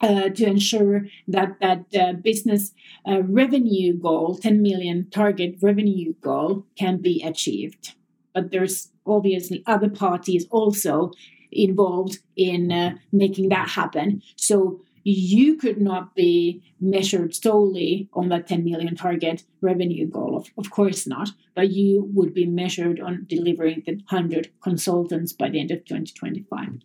uh, 0.00 0.28
to 0.28 0.46
ensure 0.46 1.06
that 1.28 1.58
that 1.60 1.84
uh, 1.94 2.12
business 2.12 2.72
uh, 3.08 3.22
revenue 3.22 3.94
goal, 3.94 4.36
10 4.36 4.62
million 4.62 5.08
target 5.10 5.56
revenue 5.62 6.12
goal, 6.20 6.66
can 6.78 6.98
be 6.98 7.22
achieved. 7.22 7.94
But 8.34 8.50
there's 8.50 8.90
obviously 9.06 9.62
other 9.66 9.88
parties 9.88 10.46
also 10.50 11.12
involved 11.50 12.18
in 12.36 12.72
uh, 12.72 12.96
making 13.12 13.48
that 13.48 13.70
happen. 13.70 14.22
So 14.36 14.80
you 15.04 15.56
could 15.56 15.80
not 15.80 16.16
be 16.16 16.62
measured 16.80 17.34
solely 17.34 18.08
on 18.12 18.28
that 18.28 18.48
10 18.48 18.64
million 18.64 18.96
target 18.96 19.44
revenue 19.60 20.06
goal. 20.08 20.36
Of, 20.36 20.50
of 20.58 20.70
course 20.70 21.06
not. 21.06 21.30
But 21.54 21.70
you 21.70 22.10
would 22.12 22.34
be 22.34 22.44
measured 22.44 23.00
on 23.00 23.24
delivering 23.28 23.84
the 23.86 23.92
100 23.92 24.50
consultants 24.60 25.32
by 25.32 25.48
the 25.48 25.60
end 25.60 25.70
of 25.70 25.84
2025. 25.84 26.80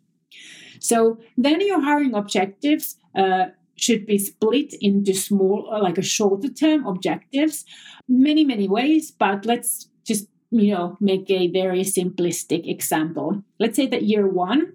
So 0.82 1.20
then 1.38 1.62
your 1.62 1.82
hiring 1.82 2.16
objectives 2.16 2.98
uh, 3.16 3.46
should 3.76 4.06
be 4.06 4.18
split 4.18 4.74
into 4.82 5.14
small, 5.14 5.70
like 5.82 5.98
a 5.98 6.02
shorter 6.02 6.50
term 6.50 6.86
objectives, 6.86 7.66
many, 8.10 8.44
many 8.44 8.68
ways. 8.68 9.12
But 9.12 9.46
let's 9.46 9.88
just, 10.04 10.28
you 10.50 10.74
know, 10.74 10.98
make 11.00 11.30
a 11.30 11.48
very 11.52 11.82
simplistic 11.82 12.68
example. 12.68 13.44
Let's 13.60 13.76
say 13.76 13.88
that 13.88 14.04
year 14.04 14.28
one, 14.28 14.74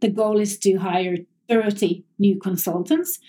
the 0.00 0.10
goal 0.10 0.38
is 0.40 0.58
to 0.58 0.76
hire 0.76 1.16
30 1.48 2.04
new 2.18 2.38
consultants. 2.38 3.20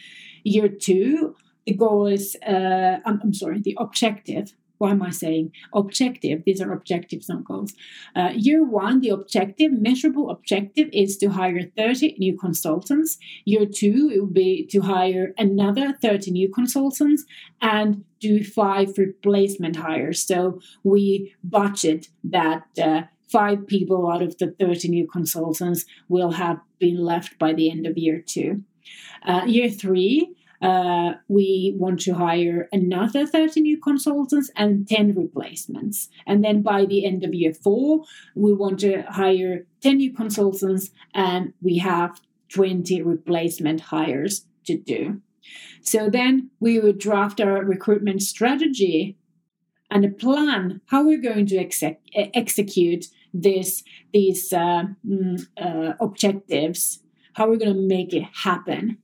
Year 0.43 0.69
two, 0.69 1.35
the 1.67 1.73
goal 1.75 2.07
is, 2.07 2.35
uh, 2.45 2.97
I'm, 3.05 3.19
I'm 3.23 3.33
sorry, 3.33 3.61
the 3.61 3.77
objective 3.79 4.53
why 4.81 4.89
am 4.89 5.03
I 5.03 5.11
saying 5.11 5.51
objective? 5.75 6.41
These 6.43 6.59
are 6.59 6.73
objectives, 6.73 7.29
not 7.29 7.45
goals. 7.45 7.73
Uh, 8.15 8.31
year 8.33 8.63
one, 8.63 8.99
the 8.99 9.09
objective, 9.09 9.71
measurable 9.71 10.31
objective, 10.31 10.89
is 10.91 11.17
to 11.17 11.27
hire 11.29 11.61
30 11.77 12.15
new 12.17 12.35
consultants. 12.35 13.19
Year 13.45 13.67
two, 13.67 14.11
it 14.11 14.21
would 14.21 14.33
be 14.33 14.65
to 14.71 14.81
hire 14.81 15.35
another 15.37 15.93
30 16.01 16.31
new 16.31 16.49
consultants 16.51 17.25
and 17.61 18.03
do 18.19 18.43
five 18.43 18.97
replacement 18.97 19.75
hires. 19.75 20.23
So 20.23 20.59
we 20.83 21.35
budget 21.43 22.07
that. 22.23 22.63
Uh, 22.81 23.03
five 23.31 23.65
people 23.65 24.11
out 24.11 24.21
of 24.21 24.37
the 24.39 24.53
30 24.59 24.89
new 24.89 25.07
consultants 25.07 25.85
will 26.09 26.31
have 26.31 26.59
been 26.79 26.97
left 26.97 27.39
by 27.39 27.53
the 27.53 27.71
end 27.71 27.87
of 27.87 27.97
year 27.97 28.19
two. 28.19 28.61
Uh, 29.25 29.43
year 29.45 29.69
three, 29.69 30.35
uh, 30.61 31.13
we 31.27 31.73
want 31.77 31.99
to 32.01 32.13
hire 32.13 32.69
another 32.71 33.25
30 33.25 33.61
new 33.61 33.79
consultants 33.79 34.51
and 34.55 34.87
10 34.87 35.15
replacements. 35.15 36.09
And 36.27 36.43
then 36.43 36.61
by 36.61 36.85
the 36.85 37.05
end 37.05 37.23
of 37.23 37.33
year 37.33 37.53
four, 37.53 38.03
we 38.35 38.53
want 38.53 38.79
to 38.81 39.01
hire 39.09 39.65
10 39.81 39.97
new 39.97 40.13
consultants 40.13 40.91
and 41.13 41.53
we 41.61 41.79
have 41.79 42.21
20 42.49 43.01
replacement 43.01 43.81
hires 43.81 44.45
to 44.65 44.77
do. 44.77 45.21
So 45.81 46.09
then 46.09 46.51
we 46.59 46.79
would 46.79 46.99
draft 46.99 47.41
our 47.41 47.63
recruitment 47.63 48.21
strategy 48.21 49.17
and 49.89 50.05
a 50.05 50.09
plan 50.09 50.81
how 50.87 51.05
we're 51.05 51.21
going 51.21 51.47
to 51.47 51.57
exec- 51.57 52.01
execute 52.15 53.05
this 53.33 53.83
these 54.13 54.51
uh, 54.53 54.83
mm, 55.07 55.47
uh, 55.57 55.93
objectives 55.99 56.99
how 57.33 57.47
we're 57.47 57.57
going 57.57 57.73
to 57.73 57.87
make 57.87 58.13
it 58.13 58.25
happen 58.43 58.97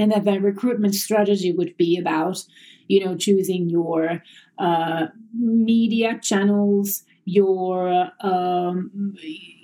and 0.00 0.12
that 0.12 0.24
the 0.24 0.40
recruitment 0.40 0.94
strategy 0.94 1.52
would 1.52 1.76
be 1.76 1.98
about 1.98 2.42
you 2.88 3.04
know 3.04 3.16
choosing 3.16 3.68
your 3.68 4.22
uh, 4.58 5.06
media 5.32 6.18
channels 6.22 7.04
your 7.24 8.10
um, 8.20 9.14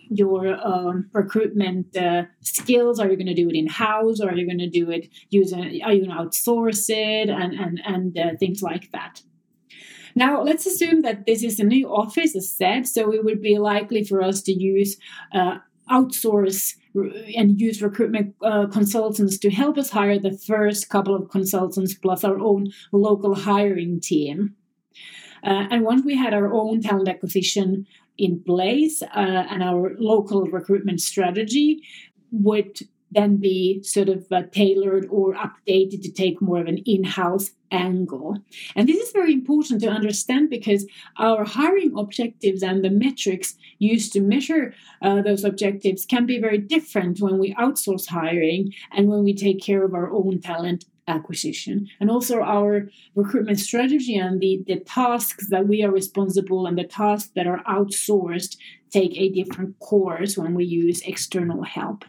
your 0.09 0.57
um, 0.65 1.11
recruitment 1.13 1.97
uh, 1.97 2.25
skills. 2.41 3.01
Are 3.01 3.09
you 3.09 3.17
going 3.17 3.27
to 3.27 3.35
do 3.35 3.49
it 3.49 3.57
in 3.57 3.67
house 3.67 4.21
or 4.21 4.31
are 4.31 4.37
you 4.37 4.47
going 4.47 4.59
to 4.59 4.71
do 4.71 4.91
it 4.91 5.09
using 5.31 5.61
are 5.83 5.93
you 5.93 6.07
going 6.07 6.17
to 6.17 6.23
outsource 6.23 6.89
it? 6.89 7.29
And 7.29 7.55
and 7.55 7.81
and 7.85 8.19
uh, 8.19 8.37
things 8.39 8.63
like 8.63 8.93
that. 8.93 9.23
Now, 10.15 10.43
let's 10.43 10.65
assume 10.65 11.03
that 11.03 11.27
this 11.27 11.43
is 11.43 11.61
a 11.61 11.65
new 11.65 11.89
office, 11.89 12.35
as 12.35 12.51
said, 12.51 12.89
so 12.89 13.13
it 13.13 13.23
would 13.23 13.43
be 13.43 13.59
likely 13.59 14.03
for 14.03 14.23
us 14.23 14.41
to 14.43 14.53
use 14.53 14.97
uh, 15.35 15.59
outsource 15.91 16.75
and 17.37 17.61
use 17.61 17.83
recruitment 17.83 18.35
uh, 18.43 18.67
consultants 18.67 19.39
to 19.39 19.51
help 19.51 19.77
us 19.79 19.91
hire 19.91 20.19
the 20.19 20.37
first 20.47 20.89
couple 20.89 21.15
of 21.15 21.29
consultants 21.31 21.95
plus 21.95 22.25
our 22.25 22.39
own 22.39 22.69
local 22.93 23.35
hiring 23.35 24.01
team. 24.01 24.55
Uh, 25.45 25.67
and 25.71 25.85
once 25.85 26.05
we 26.05 26.17
had 26.17 26.35
our 26.35 26.53
own 26.53 26.81
talent 26.81 27.09
acquisition 27.09 27.87
in 28.19 28.43
place 28.45 29.03
uh, 29.03 29.45
and 29.51 29.63
our 29.63 29.95
local 29.99 30.45
recruitment 30.47 31.01
strategy 31.01 31.83
would 32.31 32.79
then 33.17 33.39
be 33.39 33.83
sort 33.83 34.11
of 34.11 34.27
uh, 34.31 34.43
tailored 34.53 35.07
or 35.11 35.35
updated 35.35 36.03
to 36.03 36.13
take 36.13 36.43
more 36.43 36.61
of 36.61 36.67
an 36.67 36.79
in 36.85 37.03
house 37.03 37.51
angle. 37.71 38.37
And 38.77 38.87
this 38.87 38.99
is 38.99 39.11
very 39.13 39.33
important 39.33 39.81
to 39.81 39.89
understand 39.89 40.51
because 40.51 40.87
our 41.17 41.45
hiring 41.45 41.97
objectives 41.97 42.63
and 42.63 42.85
the 42.85 42.91
metrics 42.91 43.55
used 43.79 44.13
to 44.13 44.21
measure 44.21 44.75
uh, 45.03 45.23
those 45.23 45.45
objectives 45.45 46.05
can 46.05 46.27
be 46.27 46.39
very 46.39 46.59
different 46.59 47.21
when 47.21 47.39
we 47.39 47.55
outsource 47.55 48.07
hiring 48.07 48.73
and 48.93 49.09
when 49.09 49.25
we 49.25 49.35
take 49.35 49.63
care 49.63 49.83
of 49.83 49.95
our 49.95 50.13
own 50.13 50.41
talent 50.41 50.85
acquisition 51.09 51.87
and 52.01 52.11
also 52.11 52.41
our 52.41 52.89
recruitment 53.15 53.61
strategy 53.61 54.17
and 54.17 54.41
the, 54.41 54.63
the 54.67 54.81
tasks 54.81 55.49
that 55.51 55.69
we 55.69 55.83
are 55.85 55.91
responsible 55.91 56.67
and 56.67 56.77
the 56.77 56.85
tasks 56.85 57.31
that 57.37 57.47
are 57.47 57.63
outsourced 57.65 58.57
take 58.91 59.17
a 59.17 59.29
different 59.31 59.79
course 59.79 60.37
when 60.37 60.55
we 60.55 60.65
use 60.65 61.01
external 61.03 61.63
help. 61.63 62.05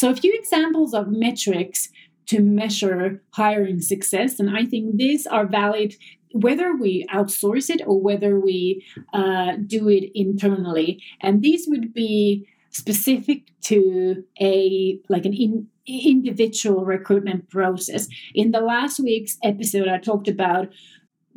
So, 0.00 0.08
a 0.08 0.16
few 0.16 0.32
examples 0.32 0.94
of 0.94 1.08
metrics 1.08 1.90
to 2.28 2.40
measure 2.40 3.22
hiring 3.32 3.82
success, 3.82 4.40
and 4.40 4.48
I 4.56 4.64
think 4.64 4.96
these 4.96 5.26
are 5.26 5.44
valid 5.44 5.94
whether 6.32 6.74
we 6.74 7.06
outsource 7.12 7.68
it 7.68 7.82
or 7.86 8.00
whether 8.00 8.40
we 8.40 8.82
uh, 9.12 9.56
do 9.66 9.90
it 9.90 10.10
internally. 10.14 11.02
And 11.20 11.42
these 11.42 11.66
would 11.68 11.92
be 11.92 12.48
specific 12.70 13.50
to 13.64 14.24
a 14.40 14.98
like 15.10 15.26
an 15.26 15.34
in, 15.34 15.66
individual 15.86 16.86
recruitment 16.86 17.50
process. 17.50 18.08
In 18.34 18.52
the 18.52 18.60
last 18.62 19.00
week's 19.00 19.36
episode, 19.44 19.86
I 19.86 19.98
talked 19.98 20.28
about 20.28 20.68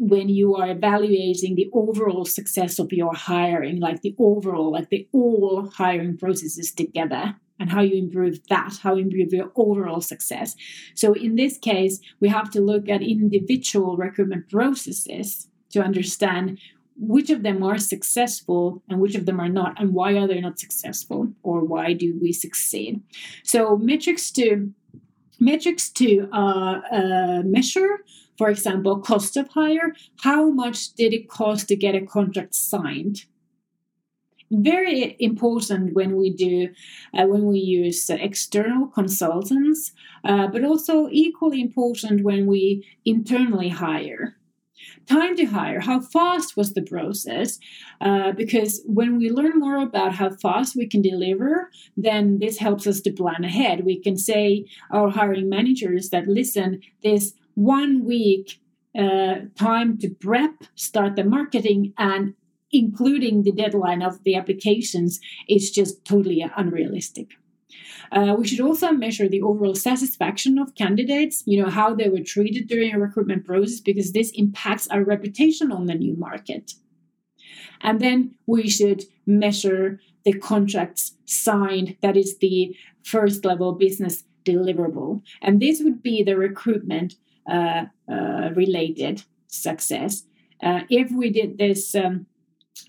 when 0.10 0.29
you 0.29 0.55
are 0.55 0.69
evaluating 0.69 1.55
the 1.55 1.69
overall 1.74 2.25
success 2.25 2.79
of 2.79 2.91
your 2.91 3.13
hiring, 3.13 3.79
like 3.79 4.01
the 4.01 4.15
overall, 4.19 4.72
like 4.72 4.89
the 4.89 5.07
all 5.12 5.69
hiring 5.69 6.17
processes 6.17 6.72
together 6.72 7.36
and 7.60 7.72
how 7.72 7.81
you 7.81 7.95
improve 7.95 8.39
that, 8.50 8.77
how 8.81 8.95
you 8.95 9.03
improve 9.03 9.31
your 9.31 9.51
overall 9.55 10.01
success. 10.01 10.55
So 10.95 11.13
in 11.13 11.36
this 11.36 11.57
case, 11.57 12.00
we 12.19 12.27
have 12.29 12.50
to 12.51 12.62
look 12.62 12.89
at 12.89 13.01
individual 13.01 13.95
recruitment 13.95 14.49
processes 14.49 15.47
to 15.71 15.82
understand 15.82 16.60
which 16.95 17.30
of 17.30 17.43
them 17.43 17.63
are 17.63 17.78
successful 17.78 18.84
and 18.89 18.99
which 18.99 19.15
of 19.15 19.25
them 19.25 19.39
are 19.39 19.49
not, 19.49 19.80
and 19.80 19.93
why 19.93 20.13
are 20.17 20.28
they 20.28 20.41
not 20.41 20.60
successful, 20.60 21.34
or 21.41 21.63
why 21.63 21.93
do 21.93 22.17
we 22.21 22.32
succeed. 22.32 23.01
So 23.43 23.78
metrics 23.78 24.32
to 24.32 24.71
metrics 25.39 25.89
to 25.89 26.30
uh, 26.32 26.80
uh, 26.91 27.41
measure 27.43 27.99
for 28.38 28.50
example 28.50 29.00
cost 29.00 29.38
of 29.38 29.48
hire 29.50 29.93
how 30.22 30.50
much 30.50 30.93
did 30.93 31.13
it 31.13 31.30
cost 31.30 31.67
to 31.67 31.76
get 31.76 31.96
a 31.96 32.06
contract 32.06 32.56
signed? 32.56 33.26
Very 34.52 35.15
important 35.19 35.96
when 35.96 36.15
we 36.15 36.30
do 36.30 36.69
uh, 37.17 37.26
when 37.26 37.46
we 37.46 37.60
use 37.60 38.10
uh, 38.10 38.17
external 38.19 38.88
consultants 38.88 39.91
uh, 40.24 40.48
but 40.48 40.63
also 40.63 41.10
equally 41.12 41.60
important 41.62 42.24
when 42.24 42.46
we 42.46 42.86
internally 43.04 43.69
hire. 43.69 44.36
Time 45.08 45.36
to 45.36 45.46
hire 45.46 45.80
how 45.80 46.00
fast 46.00 46.56
was 46.56 46.74
the 46.74 46.82
process? 46.82 47.60
Uh, 48.00 48.32
because 48.32 48.82
when 48.86 49.17
we 49.17 49.30
learn 49.30 49.60
more 49.60 49.78
about 49.78 50.13
how 50.15 50.30
fast 50.30 50.76
we 50.76 50.88
can 50.88 51.02
deliver 51.02 51.69
then 51.98 52.39
this 52.39 52.58
helps 52.58 52.86
us 52.86 53.02
to 53.02 53.12
plan 53.12 53.43
ahead. 53.43 53.86
We 53.86 54.00
can 54.00 54.17
say 54.17 54.65
our 54.91 55.10
hiring 55.10 55.50
managers 55.50 56.10
that 56.10 56.28
listen 56.28 56.82
this 57.02 57.34
one 57.56 58.06
week 58.06 58.60
uh, 58.98 59.36
time 59.58 59.98
to 59.98 60.10
prep 60.10 60.63
start 60.76 61.16
the 61.16 61.24
marketing 61.24 61.94
and 61.98 62.36
including 62.72 63.44
the 63.44 63.52
deadline 63.52 64.02
of 64.02 64.24
the 64.24 64.36
applications 64.36 65.20
is 65.48 65.72
just 65.72 66.04
totally 66.06 66.46
unrealistic. 66.58 67.32
Uh, 68.12 68.36
we 68.38 68.48
should 68.48 68.60
also 68.60 68.92
measure 68.92 69.28
the 69.28 69.42
overall 69.42 69.76
satisfaction 69.76 70.60
of 70.60 70.76
candidates, 70.76 71.44
you 71.46 71.62
know, 71.62 71.70
how 71.70 71.96
they 71.96 72.10
were 72.10 72.24
treated 72.24 72.68
during 72.68 72.94
a 72.94 73.00
recruitment 73.00 73.46
process, 73.46 73.80
because 73.80 74.12
this 74.12 74.32
impacts 74.32 74.88
our 74.88 75.04
reputation 75.04 75.72
on 75.72 75.86
the 75.86 75.96
new 75.96 76.16
market. 76.16 76.74
And 77.82 78.00
then 78.00 78.36
we 78.46 78.70
should 78.70 79.04
measure 79.26 80.00
the 80.26 80.34
contracts 80.34 81.16
signed, 81.26 81.98
that 82.02 82.16
is 82.16 82.38
the 82.38 82.76
first 83.04 83.46
level 83.46 83.74
business 83.74 84.24
deliverable. 84.46 85.22
And 85.42 85.62
this 85.62 85.82
would 85.82 86.02
be 86.04 86.24
the 86.24 86.38
recruitment 86.38 87.16
related 88.56 89.23
success. 89.47 90.23
Uh, 90.62 90.82
if 90.89 91.12
we 91.12 91.29
did 91.29 91.58
this 91.58 91.93
um, 91.95 92.25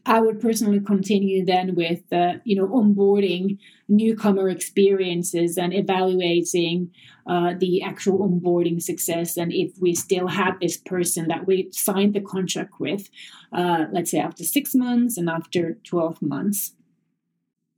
I 0.06 0.20
would 0.20 0.40
personally 0.40 0.80
continue 0.80 1.44
then 1.44 1.74
with 1.74 2.10
uh, 2.12 2.34
you 2.44 2.56
know 2.56 2.68
onboarding 2.68 3.58
newcomer 3.88 4.48
experiences 4.48 5.58
and 5.58 5.74
evaluating 5.74 6.90
uh, 7.26 7.54
the 7.58 7.82
actual 7.82 8.18
onboarding 8.28 8.82
success 8.82 9.36
and 9.36 9.52
if 9.52 9.72
we 9.78 9.94
still 9.94 10.28
have 10.28 10.60
this 10.60 10.76
person 10.76 11.28
that 11.28 11.46
we 11.46 11.68
signed 11.72 12.14
the 12.14 12.20
contract 12.20 12.74
with, 12.78 13.08
uh, 13.52 13.86
let's 13.92 14.10
say 14.10 14.18
after 14.18 14.44
six 14.44 14.74
months 14.74 15.16
and 15.16 15.28
after 15.28 15.78
twelve 15.84 16.20
months. 16.22 16.72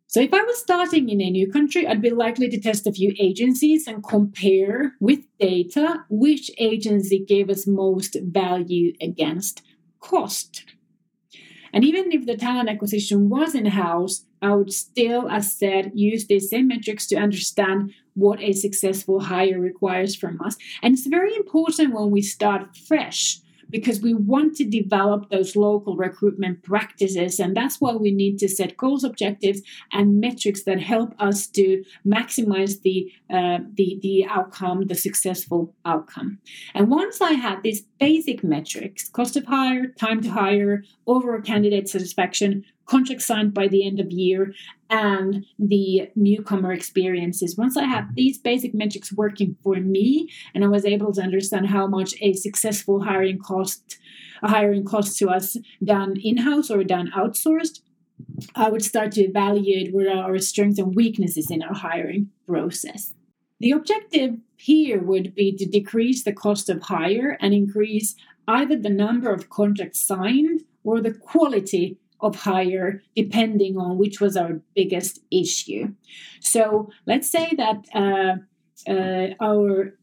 So 0.08 0.20
if 0.20 0.32
I 0.32 0.42
was 0.42 0.58
starting 0.58 1.08
in 1.08 1.20
a 1.20 1.30
new 1.30 1.50
country, 1.50 1.86
I'd 1.86 2.00
be 2.00 2.10
likely 2.10 2.48
to 2.48 2.60
test 2.60 2.86
a 2.86 2.92
few 2.92 3.12
agencies 3.18 3.86
and 3.86 4.06
compare 4.06 4.92
with 5.00 5.20
data 5.38 6.04
which 6.08 6.50
agency 6.58 7.24
gave 7.24 7.50
us 7.50 7.66
most 7.66 8.16
value 8.22 8.92
against 9.00 9.62
cost. 10.00 10.64
And 11.72 11.84
even 11.84 12.12
if 12.12 12.24
the 12.24 12.36
talent 12.36 12.70
acquisition 12.70 13.28
was 13.28 13.54
in 13.54 13.66
house, 13.66 14.24
I 14.40 14.54
would 14.54 14.72
still, 14.72 15.28
as 15.28 15.52
said, 15.52 15.90
use 15.94 16.26
the 16.26 16.38
same 16.38 16.68
metrics 16.68 17.06
to 17.08 17.16
understand 17.16 17.92
what 18.14 18.40
a 18.40 18.52
successful 18.52 19.20
hire 19.20 19.60
requires 19.60 20.14
from 20.14 20.40
us. 20.40 20.56
And 20.82 20.94
it's 20.94 21.06
very 21.06 21.34
important 21.34 21.92
when 21.92 22.10
we 22.10 22.22
start 22.22 22.76
fresh 22.76 23.40
because 23.70 24.00
we 24.00 24.14
want 24.14 24.54
to 24.56 24.64
develop 24.64 25.30
those 25.30 25.56
local 25.56 25.96
recruitment 25.96 26.62
practices. 26.62 27.38
And 27.40 27.56
that's 27.56 27.80
why 27.80 27.94
we 27.94 28.12
need 28.12 28.38
to 28.38 28.48
set 28.48 28.76
goals, 28.76 29.04
objectives, 29.04 29.62
and 29.92 30.20
metrics 30.20 30.64
that 30.64 30.80
help 30.80 31.14
us 31.18 31.46
to 31.48 31.84
maximize 32.06 32.82
the, 32.82 33.10
uh, 33.30 33.58
the, 33.74 33.98
the 34.02 34.26
outcome, 34.28 34.86
the 34.86 34.94
successful 34.94 35.74
outcome. 35.84 36.38
And 36.74 36.90
once 36.90 37.20
I 37.20 37.32
had 37.32 37.62
these 37.62 37.82
basic 37.98 38.44
metrics 38.44 39.08
cost 39.08 39.36
of 39.36 39.46
hire, 39.46 39.88
time 39.88 40.22
to 40.22 40.30
hire, 40.30 40.84
overall 41.06 41.40
candidate 41.40 41.88
satisfaction, 41.88 42.64
contract 42.86 43.22
signed 43.22 43.52
by 43.52 43.68
the 43.68 43.86
end 43.86 44.00
of 44.00 44.10
year 44.10 44.54
and 44.88 45.44
the 45.58 46.10
newcomer 46.14 46.72
experiences. 46.72 47.56
Once 47.56 47.76
I 47.76 47.84
had 47.84 48.14
these 48.14 48.38
basic 48.38 48.74
metrics 48.74 49.12
working 49.12 49.56
for 49.62 49.76
me 49.76 50.28
and 50.54 50.64
I 50.64 50.68
was 50.68 50.84
able 50.84 51.12
to 51.14 51.22
understand 51.22 51.68
how 51.68 51.86
much 51.86 52.14
a 52.20 52.32
successful 52.32 53.02
hiring 53.02 53.38
cost 53.38 53.98
a 54.42 54.48
hiring 54.48 54.84
cost 54.84 55.18
to 55.18 55.30
us 55.30 55.56
done 55.82 56.14
in-house 56.22 56.70
or 56.70 56.84
done 56.84 57.10
outsourced, 57.16 57.80
I 58.54 58.68
would 58.68 58.84
start 58.84 59.12
to 59.12 59.22
evaluate 59.22 59.94
what 59.94 60.06
are 60.06 60.24
our 60.24 60.38
strengths 60.38 60.78
and 60.78 60.94
weaknesses 60.94 61.50
in 61.50 61.62
our 61.62 61.74
hiring 61.74 62.30
process. 62.46 63.14
The 63.60 63.70
objective 63.70 64.36
here 64.56 65.00
would 65.00 65.34
be 65.34 65.56
to 65.56 65.66
decrease 65.66 66.22
the 66.22 66.32
cost 66.32 66.68
of 66.68 66.82
hire 66.82 67.38
and 67.40 67.54
increase 67.54 68.14
either 68.46 68.76
the 68.76 68.90
number 68.90 69.32
of 69.32 69.50
contracts 69.50 70.00
signed 70.00 70.62
or 70.84 71.00
the 71.00 71.14
quality 71.14 71.98
of 72.20 72.36
hire 72.36 73.02
depending 73.14 73.76
on 73.76 73.98
which 73.98 74.20
was 74.20 74.36
our 74.36 74.60
biggest 74.74 75.20
issue. 75.30 75.92
So 76.40 76.90
let's 77.06 77.30
say 77.30 77.52
that 77.56 77.84
uh, 77.94 78.90
uh, 78.90 79.34
our 79.40 79.94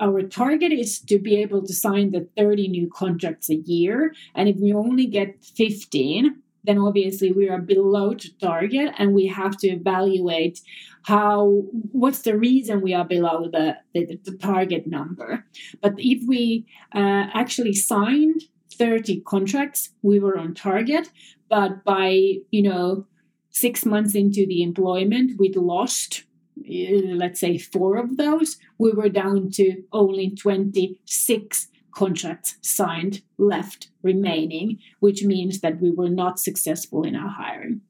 our 0.00 0.22
target 0.22 0.72
is 0.72 0.98
to 0.98 1.18
be 1.18 1.36
able 1.36 1.64
to 1.64 1.72
sign 1.72 2.10
the 2.10 2.28
30 2.36 2.66
new 2.68 2.90
contracts 2.92 3.48
a 3.48 3.54
year. 3.54 4.12
And 4.34 4.48
if 4.48 4.56
we 4.56 4.72
only 4.72 5.06
get 5.06 5.44
15, 5.44 6.42
then 6.64 6.78
obviously 6.78 7.30
we 7.30 7.48
are 7.48 7.60
below 7.60 8.14
the 8.14 8.30
target 8.40 8.92
and 8.98 9.14
we 9.14 9.26
have 9.26 9.56
to 9.58 9.68
evaluate 9.68 10.60
how 11.04 11.62
what's 11.92 12.22
the 12.22 12.36
reason 12.36 12.80
we 12.80 12.94
are 12.94 13.04
below 13.04 13.48
the, 13.52 13.76
the, 13.92 14.18
the 14.24 14.36
target 14.38 14.86
number 14.86 15.44
but 15.82 15.92
if 15.98 16.26
we 16.26 16.66
uh, 16.94 17.26
actually 17.34 17.74
signed 17.74 18.42
30 18.74 19.20
contracts 19.22 19.90
we 20.02 20.18
were 20.18 20.38
on 20.38 20.54
target 20.54 21.10
but 21.48 21.84
by 21.84 22.36
you 22.50 22.62
know 22.62 23.06
six 23.50 23.84
months 23.84 24.14
into 24.14 24.46
the 24.46 24.62
employment 24.62 25.38
we'd 25.38 25.56
lost 25.56 26.24
uh, 26.58 27.14
let's 27.14 27.40
say 27.40 27.58
four 27.58 27.96
of 27.96 28.16
those 28.16 28.56
we 28.78 28.90
were 28.92 29.08
down 29.08 29.50
to 29.50 29.82
only 29.92 30.30
26 30.30 31.68
contracts 31.94 32.56
signed 32.60 33.22
left 33.38 33.88
remaining, 34.02 34.78
which 35.00 35.22
means 35.22 35.60
that 35.60 35.80
we 35.80 35.90
were 35.90 36.10
not 36.10 36.38
successful 36.38 37.04
in 37.04 37.16
our 37.16 37.28
hiring. 37.28 37.80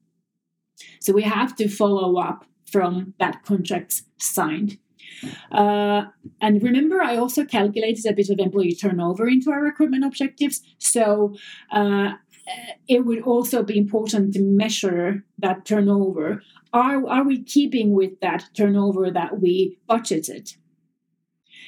So 1.01 1.13
we 1.13 1.23
have 1.23 1.55
to 1.57 1.67
follow 1.67 2.19
up 2.19 2.45
from 2.65 3.13
that 3.19 3.43
contracts 3.43 4.03
signed. 4.17 4.77
Uh, 5.51 6.05
and 6.41 6.61
remember, 6.61 7.01
I 7.01 7.17
also 7.17 7.45
calculated 7.45 8.05
a 8.05 8.13
bit 8.13 8.29
of 8.29 8.39
employee 8.39 8.75
turnover 8.75 9.27
into 9.27 9.51
our 9.51 9.61
recruitment 9.61 10.05
objectives. 10.05 10.61
So 10.77 11.35
uh, 11.71 12.13
it 12.87 13.05
would 13.05 13.21
also 13.21 13.63
be 13.63 13.77
important 13.77 14.33
to 14.33 14.41
measure 14.41 15.23
that 15.39 15.65
turnover. 15.65 16.43
Are, 16.73 17.07
are 17.07 17.23
we 17.23 17.43
keeping 17.43 17.93
with 17.93 18.19
that 18.19 18.49
turnover 18.55 19.09
that 19.11 19.39
we 19.41 19.77
budgeted? 19.89 20.55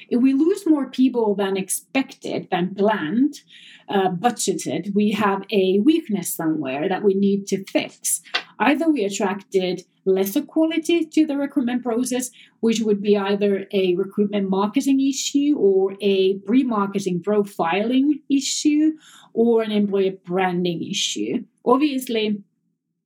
If 0.09 0.21
we 0.21 0.33
lose 0.33 0.65
more 0.65 0.89
people 0.89 1.35
than 1.35 1.57
expected, 1.57 2.47
than 2.49 2.75
planned, 2.75 3.41
uh, 3.89 4.09
budgeted, 4.09 4.93
we 4.93 5.11
have 5.11 5.43
a 5.51 5.79
weakness 5.79 6.33
somewhere 6.33 6.87
that 6.87 7.03
we 7.03 7.13
need 7.13 7.47
to 7.47 7.63
fix. 7.65 8.21
Either 8.59 8.89
we 8.89 9.03
attracted 9.03 9.83
lesser 10.05 10.41
quality 10.41 11.05
to 11.05 11.25
the 11.25 11.37
recruitment 11.37 11.83
process, 11.83 12.31
which 12.61 12.79
would 12.81 13.01
be 13.01 13.17
either 13.17 13.67
a 13.71 13.95
recruitment 13.95 14.49
marketing 14.49 14.99
issue 14.99 15.55
or 15.57 15.95
a 16.01 16.37
pre 16.39 16.63
marketing 16.63 17.21
profiling 17.21 18.21
issue 18.29 18.93
or 19.33 19.61
an 19.61 19.71
employer 19.71 20.13
branding 20.25 20.87
issue. 20.89 21.43
Obviously, 21.65 22.41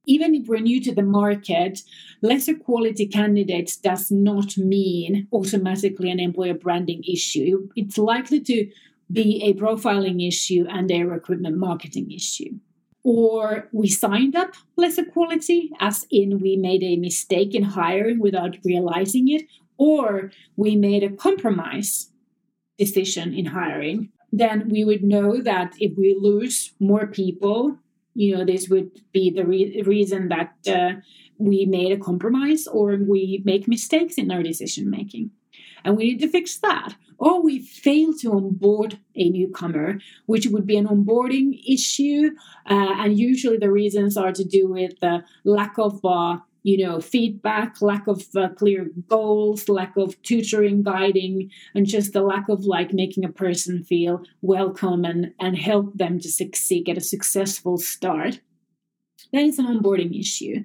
even 0.05 0.33
if 0.33 0.47
we're 0.47 0.59
new 0.59 0.81
to 0.81 0.93
the 0.93 1.03
market, 1.03 1.81
lesser 2.21 2.55
quality 2.55 3.07
candidates 3.07 3.75
does 3.75 4.11
not 4.11 4.57
mean 4.57 5.27
automatically 5.31 6.09
an 6.09 6.19
employer 6.19 6.53
branding 6.53 7.03
issue. 7.03 7.69
It's 7.75 7.97
likely 7.97 8.41
to 8.41 8.69
be 9.11 9.43
a 9.43 9.53
profiling 9.53 10.25
issue 10.25 10.65
and 10.69 10.89
a 10.89 11.03
recruitment 11.03 11.57
marketing 11.57 12.11
issue. 12.11 12.59
Or 13.03 13.67
we 13.71 13.87
signed 13.87 14.35
up 14.35 14.53
less 14.77 14.97
equality, 14.97 15.71
as 15.79 16.05
in 16.11 16.39
we 16.39 16.55
made 16.55 16.83
a 16.83 16.97
mistake 16.97 17.55
in 17.55 17.63
hiring 17.63 18.19
without 18.19 18.57
realizing 18.63 19.27
it, 19.27 19.43
or 19.77 20.31
we 20.55 20.75
made 20.75 21.03
a 21.03 21.15
compromise 21.15 22.11
decision 22.77 23.33
in 23.33 23.47
hiring. 23.47 24.09
Then 24.31 24.69
we 24.69 24.85
would 24.85 25.03
know 25.03 25.41
that 25.41 25.73
if 25.79 25.97
we 25.97 26.15
lose 26.19 26.73
more 26.79 27.07
people 27.07 27.77
you 28.13 28.35
know 28.35 28.45
this 28.45 28.67
would 28.69 28.91
be 29.13 29.29
the 29.29 29.45
re- 29.45 29.83
reason 29.85 30.29
that 30.29 30.53
uh, 30.67 30.99
we 31.37 31.65
made 31.65 31.91
a 31.91 31.97
compromise 31.97 32.67
or 32.67 32.97
we 32.97 33.41
make 33.45 33.67
mistakes 33.67 34.15
in 34.15 34.31
our 34.31 34.43
decision 34.43 34.89
making 34.89 35.31
and 35.83 35.97
we 35.97 36.05
need 36.05 36.19
to 36.21 36.27
fix 36.27 36.57
that. 36.57 36.95
Or 37.17 37.41
we 37.41 37.59
fail 37.59 38.13
to 38.21 38.33
onboard 38.33 38.97
a 39.15 39.29
newcomer 39.29 39.99
which 40.25 40.47
would 40.47 40.65
be 40.65 40.77
an 40.77 40.87
onboarding 40.87 41.61
issue. 41.67 42.31
Uh, 42.67 42.95
and 42.97 43.17
usually 43.17 43.57
the 43.57 43.71
reasons 43.71 44.17
are 44.17 44.31
to 44.31 44.43
do 44.43 44.67
with 44.67 44.99
the 45.01 45.23
lack 45.43 45.77
of 45.77 46.03
uh, 46.03 46.37
you 46.63 46.85
know 46.85 46.99
feedback 46.99 47.81
lack 47.81 48.07
of 48.07 48.23
uh, 48.35 48.49
clear 48.49 48.89
goals 49.07 49.67
lack 49.67 49.97
of 49.97 50.21
tutoring 50.21 50.83
guiding 50.83 51.49
and 51.73 51.87
just 51.87 52.13
the 52.13 52.21
lack 52.21 52.49
of 52.49 52.65
like 52.65 52.93
making 52.93 53.25
a 53.25 53.29
person 53.29 53.83
feel 53.83 54.23
welcome 54.41 55.03
and 55.05 55.33
and 55.39 55.57
help 55.57 55.97
them 55.97 56.19
to 56.19 56.29
succeed 56.29 56.85
get 56.85 56.97
a 56.97 57.01
successful 57.01 57.77
start. 57.77 58.39
Then 59.31 59.45
it's 59.45 59.59
an 59.59 59.65
onboarding 59.65 60.19
issue. 60.19 60.63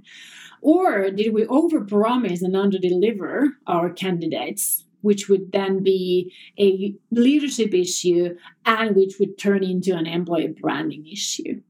Or 0.63 1.11
did 1.11 1.33
we 1.33 1.45
overpromise 1.45 2.43
and 2.43 2.55
underdeliver 2.55 3.51
our 3.67 3.91
candidates 3.91 4.86
which 5.03 5.29
would 5.29 5.53
then 5.53 5.83
be 5.83 6.33
a 6.59 6.95
leadership 7.11 7.75
issue 7.75 8.37
and 8.65 8.97
which 8.97 9.15
would 9.19 9.39
turn 9.39 9.63
into 9.63 9.95
an 9.95 10.07
employee 10.07 10.55
branding 10.61 11.07
issue 11.07 11.61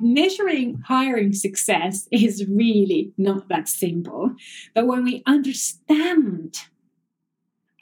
measuring 0.00 0.82
hiring 0.86 1.32
success 1.32 2.08
is 2.10 2.46
really 2.48 3.12
not 3.16 3.48
that 3.48 3.68
simple. 3.68 4.34
But 4.74 4.86
when 4.86 5.04
we 5.04 5.22
understand 5.26 6.58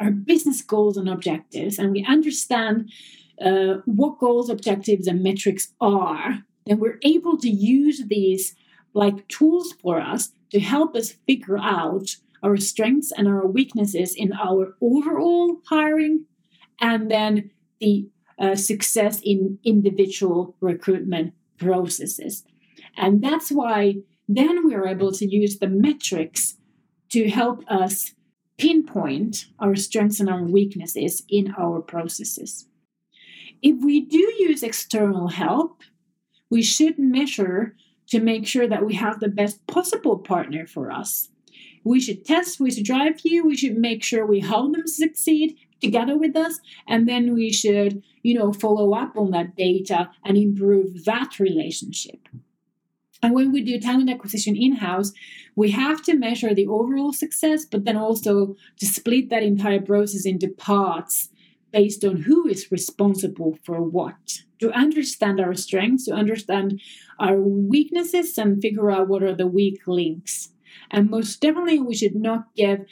our 0.00 0.10
business 0.10 0.62
goals 0.62 0.96
and 0.96 1.08
objectives, 1.08 1.78
and 1.78 1.92
we 1.92 2.04
understand 2.04 2.90
uh, 3.40 3.76
what 3.84 4.18
goals, 4.18 4.50
objectives, 4.50 5.06
and 5.06 5.22
metrics 5.22 5.72
are, 5.80 6.40
then 6.66 6.78
we're 6.78 6.98
able 7.02 7.36
to 7.38 7.48
use 7.48 8.04
these 8.06 8.54
like 8.92 9.26
tools 9.28 9.72
for 9.82 10.00
us 10.00 10.30
to 10.50 10.60
help 10.60 10.94
us 10.94 11.16
figure 11.26 11.58
out 11.58 12.16
our 12.44 12.56
strengths 12.56 13.10
and 13.10 13.26
our 13.26 13.46
weaknesses 13.46 14.14
in 14.14 14.32
our 14.32 14.76
overall 14.80 15.60
hiring 15.68 16.26
and 16.80 17.10
then 17.10 17.50
the 17.80 18.08
uh, 18.38 18.54
success 18.54 19.20
in 19.24 19.58
individual 19.64 20.56
recruitment 20.60 21.32
processes. 21.58 22.44
And 22.96 23.22
that's 23.22 23.50
why 23.50 23.96
then 24.28 24.66
we're 24.66 24.86
able 24.86 25.12
to 25.12 25.26
use 25.26 25.58
the 25.58 25.68
metrics 25.68 26.56
to 27.10 27.28
help 27.30 27.64
us 27.68 28.12
pinpoint 28.58 29.46
our 29.58 29.74
strengths 29.74 30.20
and 30.20 30.28
our 30.28 30.42
weaknesses 30.42 31.22
in 31.28 31.54
our 31.58 31.80
processes. 31.80 32.66
If 33.62 33.82
we 33.82 34.00
do 34.00 34.18
use 34.38 34.62
external 34.62 35.28
help, 35.28 35.82
we 36.50 36.62
should 36.62 36.98
measure 36.98 37.74
to 38.08 38.20
make 38.20 38.46
sure 38.46 38.68
that 38.68 38.84
we 38.84 38.94
have 38.94 39.20
the 39.20 39.28
best 39.28 39.66
possible 39.66 40.18
partner 40.18 40.66
for 40.66 40.90
us. 40.90 41.30
We 41.84 42.00
should 42.00 42.24
test, 42.24 42.58
we 42.58 42.70
should 42.70 42.84
drive 42.84 43.20
you, 43.24 43.44
we 43.44 43.56
should 43.56 43.76
make 43.76 44.02
sure 44.02 44.26
we 44.26 44.40
help 44.40 44.72
them 44.72 44.86
succeed, 44.86 45.56
together 45.80 46.16
with 46.16 46.34
us 46.34 46.60
and 46.88 47.06
then 47.06 47.34
we 47.34 47.52
should 47.52 48.02
you 48.22 48.34
know 48.34 48.52
follow 48.52 48.94
up 48.94 49.16
on 49.16 49.30
that 49.32 49.54
data 49.54 50.10
and 50.24 50.38
improve 50.38 51.04
that 51.04 51.38
relationship 51.38 52.26
and 53.24 53.32
when 53.32 53.52
we 53.52 53.62
do 53.62 53.80
talent 53.80 54.10
acquisition 54.10 54.54
in 54.54 54.72
house, 54.72 55.14
we 55.56 55.70
have 55.70 56.02
to 56.02 56.14
measure 56.14 56.54
the 56.54 56.66
overall 56.66 57.14
success, 57.14 57.64
but 57.64 57.86
then 57.86 57.96
also 57.96 58.54
to 58.78 58.84
split 58.84 59.30
that 59.30 59.42
entire 59.42 59.80
process 59.80 60.26
into 60.26 60.48
parts 60.48 61.30
based 61.72 62.04
on 62.04 62.18
who 62.18 62.46
is 62.46 62.70
responsible 62.70 63.58
for 63.64 63.80
what. 63.80 64.42
To 64.60 64.70
understand 64.72 65.40
our 65.40 65.54
strengths, 65.54 66.04
to 66.04 66.12
understand 66.12 66.82
our 67.18 67.40
weaknesses, 67.40 68.36
and 68.36 68.60
figure 68.60 68.90
out 68.90 69.08
what 69.08 69.22
are 69.22 69.34
the 69.34 69.46
weak 69.46 69.80
links. 69.86 70.50
And 70.90 71.10
most 71.10 71.40
definitely, 71.40 71.78
we 71.78 71.94
should 71.94 72.14
not 72.14 72.54
give 72.54 72.86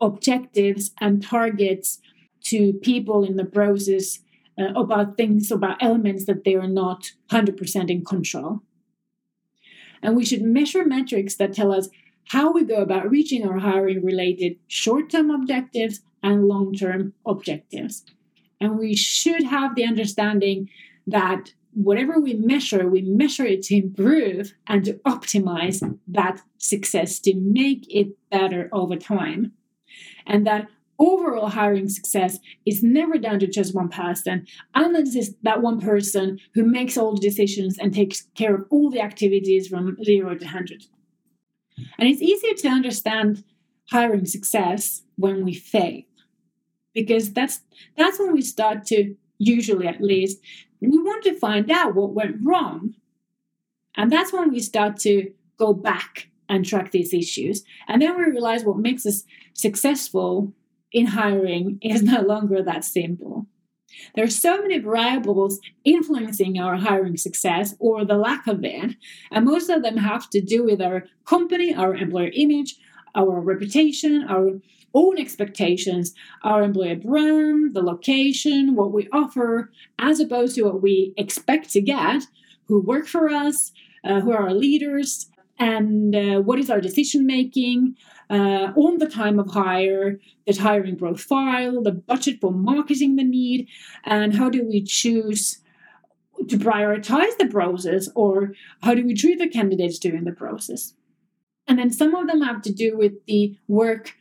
objectives 0.00 0.92
and 1.00 1.22
targets 1.22 2.00
to 2.44 2.74
people 2.74 3.24
in 3.24 3.36
the 3.36 3.44
process 3.44 4.20
uh, 4.58 4.72
about 4.74 5.16
things, 5.16 5.50
about 5.50 5.82
elements 5.82 6.26
that 6.26 6.44
they 6.44 6.54
are 6.54 6.68
not 6.68 7.12
100% 7.30 7.90
in 7.90 8.04
control. 8.04 8.60
And 10.02 10.16
we 10.16 10.24
should 10.24 10.42
measure 10.42 10.84
metrics 10.84 11.34
that 11.36 11.54
tell 11.54 11.72
us 11.72 11.88
how 12.28 12.52
we 12.52 12.64
go 12.64 12.76
about 12.76 13.10
reaching 13.10 13.46
our 13.46 13.58
hiring 13.58 14.04
related 14.04 14.56
short 14.66 15.10
term 15.10 15.30
objectives 15.30 16.00
and 16.22 16.46
long 16.46 16.74
term 16.74 17.14
objectives. 17.24 18.04
And 18.60 18.78
we 18.78 18.94
should 18.94 19.44
have 19.44 19.74
the 19.74 19.84
understanding 19.84 20.70
that 21.06 21.52
whatever 21.76 22.18
we 22.18 22.32
measure, 22.32 22.88
we 22.88 23.02
measure 23.02 23.44
it 23.44 23.62
to 23.62 23.76
improve 23.76 24.54
and 24.66 24.84
to 24.86 24.94
optimize 25.06 25.82
that 26.08 26.40
success, 26.56 27.20
to 27.20 27.34
make 27.34 27.86
it 27.94 28.08
better 28.30 28.70
over 28.72 28.96
time. 28.96 29.52
And 30.26 30.46
that 30.46 30.68
overall 30.98 31.48
hiring 31.48 31.90
success 31.90 32.38
is 32.64 32.82
never 32.82 33.18
down 33.18 33.38
to 33.38 33.46
just 33.46 33.74
one 33.74 33.90
person 33.90 34.46
unless 34.74 35.14
it's 35.14 35.32
that 35.42 35.60
one 35.60 35.78
person 35.78 36.38
who 36.54 36.64
makes 36.64 36.96
all 36.96 37.14
the 37.14 37.20
decisions 37.20 37.76
and 37.78 37.92
takes 37.92 38.22
care 38.34 38.54
of 38.54 38.64
all 38.70 38.90
the 38.90 39.00
activities 39.00 39.68
from 39.68 40.02
zero 40.02 40.34
to 40.34 40.46
100 40.46 40.84
and 41.98 42.08
it's 42.08 42.22
easier 42.22 42.54
to 42.54 42.68
understand 42.68 43.44
hiring 43.90 44.24
success 44.24 45.02
when 45.16 45.44
we 45.44 45.52
fail 45.52 46.00
because 46.94 47.34
that's 47.34 47.60
that's 47.98 48.18
when 48.18 48.32
we 48.32 48.40
start 48.40 48.86
to 48.86 49.14
usually 49.38 49.86
at 49.86 50.00
least 50.00 50.40
we 50.80 50.98
want 50.98 51.24
to 51.24 51.38
find 51.38 51.70
out 51.70 51.94
what 51.94 52.14
went 52.14 52.36
wrong 52.42 52.94
and 53.96 54.12
that's 54.12 54.32
when 54.32 54.50
we 54.50 54.60
start 54.60 54.98
to 54.98 55.30
go 55.58 55.72
back 55.72 56.28
and 56.48 56.64
track 56.64 56.92
these 56.92 57.14
issues. 57.14 57.64
And 57.88 58.02
then 58.02 58.16
we 58.16 58.24
realize 58.24 58.64
what 58.64 58.78
makes 58.78 59.06
us 59.06 59.24
successful 59.54 60.52
in 60.92 61.06
hiring 61.06 61.78
is 61.82 62.02
no 62.02 62.20
longer 62.20 62.62
that 62.62 62.84
simple. 62.84 63.46
There 64.14 64.24
are 64.24 64.30
so 64.30 64.60
many 64.60 64.78
variables 64.78 65.58
influencing 65.84 66.58
our 66.58 66.76
hiring 66.76 67.16
success 67.16 67.74
or 67.78 68.04
the 68.04 68.18
lack 68.18 68.46
of 68.46 68.62
it, 68.62 68.94
and 69.30 69.44
most 69.44 69.70
of 69.70 69.82
them 69.82 69.96
have 69.96 70.28
to 70.30 70.40
do 70.40 70.64
with 70.64 70.82
our 70.82 71.04
company, 71.24 71.74
our 71.74 71.94
employer 71.94 72.30
image, 72.34 72.76
our 73.14 73.40
reputation, 73.40 74.26
our 74.28 74.60
own 74.96 75.18
expectations, 75.18 76.14
our 76.42 76.62
employer 76.62 76.96
brand, 76.96 77.74
the 77.74 77.82
location, 77.82 78.74
what 78.74 78.92
we 78.92 79.08
offer, 79.12 79.70
as 79.98 80.18
opposed 80.18 80.54
to 80.56 80.62
what 80.62 80.82
we 80.82 81.12
expect 81.16 81.70
to 81.70 81.80
get, 81.80 82.24
who 82.66 82.80
work 82.80 83.06
for 83.06 83.28
us, 83.28 83.72
uh, 84.04 84.20
who 84.20 84.32
are 84.32 84.48
our 84.48 84.54
leaders, 84.54 85.30
and 85.58 86.16
uh, 86.16 86.40
what 86.40 86.58
is 86.58 86.70
our 86.70 86.80
decision 86.80 87.26
making 87.26 87.94
uh, 88.30 88.72
on 88.74 88.98
the 88.98 89.08
time 89.08 89.38
of 89.38 89.50
hire, 89.50 90.18
the 90.46 90.54
hiring 90.54 90.96
profile, 90.96 91.82
the 91.82 91.92
budget 91.92 92.40
for 92.40 92.52
marketing 92.52 93.16
the 93.16 93.24
need, 93.24 93.68
and 94.04 94.34
how 94.34 94.48
do 94.50 94.64
we 94.64 94.82
choose 94.82 95.60
to 96.48 96.58
prioritize 96.58 97.36
the 97.38 97.48
process 97.48 98.08
or 98.14 98.52
how 98.82 98.94
do 98.94 99.04
we 99.04 99.14
treat 99.14 99.38
the 99.38 99.48
candidates 99.48 99.98
during 99.98 100.24
the 100.24 100.32
process. 100.32 100.94
And 101.66 101.78
then 101.78 101.90
some 101.90 102.14
of 102.14 102.28
them 102.28 102.42
have 102.42 102.62
to 102.62 102.72
do 102.72 102.96
with 102.96 103.14
the 103.26 103.56
work 103.66 104.14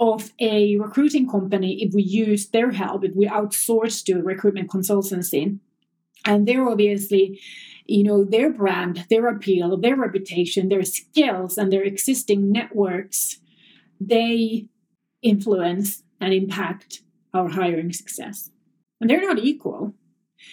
of 0.00 0.32
a 0.40 0.76
recruiting 0.76 1.28
company 1.28 1.82
if 1.82 1.94
we 1.94 2.02
use 2.02 2.48
their 2.48 2.72
help, 2.72 3.04
if 3.04 3.14
we 3.14 3.26
outsource 3.26 4.04
to 4.04 4.22
recruitment 4.22 4.68
consultancy. 4.68 5.58
And 6.24 6.48
they're 6.48 6.68
obviously 6.68 7.40
you 7.86 8.02
know 8.02 8.24
their 8.24 8.50
brand 8.50 9.04
their 9.10 9.26
appeal 9.26 9.76
their 9.76 9.96
reputation 9.96 10.68
their 10.68 10.84
skills 10.84 11.58
and 11.58 11.72
their 11.72 11.82
existing 11.82 12.50
networks 12.50 13.38
they 14.00 14.66
influence 15.22 16.02
and 16.20 16.32
impact 16.32 17.02
our 17.32 17.48
hiring 17.48 17.92
success 17.92 18.50
and 19.00 19.10
they're 19.10 19.20
not 19.20 19.38
equal 19.38 19.94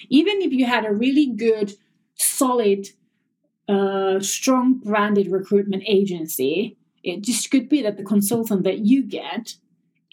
even 0.10 0.41
if 0.41 0.51
you 0.51 0.65
had 0.65 0.86
a 0.86 0.93
really 0.93 1.27
good 1.27 1.73
solid 2.15 2.88
uh, 3.67 4.19
strong 4.19 4.80
branded 4.80 5.32
recruitment 5.32 5.84
agency 5.88 6.77
it 7.03 7.21
just 7.21 7.49
could 7.51 7.69
be 7.69 7.81
that 7.81 7.97
the 7.97 8.03
consultant 8.03 8.63
that 8.63 8.79
you 8.79 9.03
get 9.03 9.55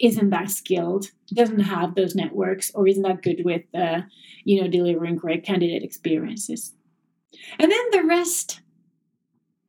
isn't 0.01 0.31
that 0.31 0.51
skilled 0.51 1.07
doesn't 1.35 1.61
have 1.61 1.95
those 1.95 2.15
networks 2.15 2.71
or 2.75 2.87
isn't 2.87 3.03
that 3.03 3.23
good 3.23 3.45
with 3.45 3.63
uh, 3.75 4.01
you 4.45 4.61
know 4.61 4.69
delivering 4.69 5.17
great 5.17 5.45
candidate 5.45 5.83
experiences 5.83 6.75
and 7.59 7.71
then 7.71 7.91
the 7.93 8.05
rest, 8.05 8.61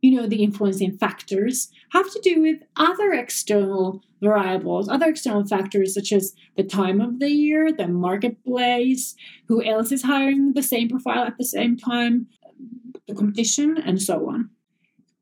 you 0.02 0.16
know, 0.16 0.28
the 0.28 0.44
influencing 0.44 0.98
factors 0.98 1.70
have 1.92 2.12
to 2.12 2.20
do 2.22 2.42
with 2.42 2.58
other 2.76 3.12
external 3.12 4.02
variables, 4.22 4.90
other 4.90 5.10
external 5.10 5.46
factors 5.46 5.94
such 5.94 6.12
as 6.12 6.34
the 6.56 6.64
time 6.64 7.02
of 7.02 7.20
the 7.20 7.30
year, 7.30 7.72
the 7.72 7.88
marketplace, 7.88 9.16
who 9.48 9.64
else 9.64 9.92
is 9.92 10.04
hiring 10.04 10.54
the 10.54 10.64
same 10.64 10.90
profile 10.90 11.24
at 11.24 11.38
the 11.38 11.46
same 11.46 11.78
time, 11.78 12.28
the 13.08 13.16
competition, 13.16 13.78
and 13.78 14.02
so 14.02 14.30
on. 14.30 14.50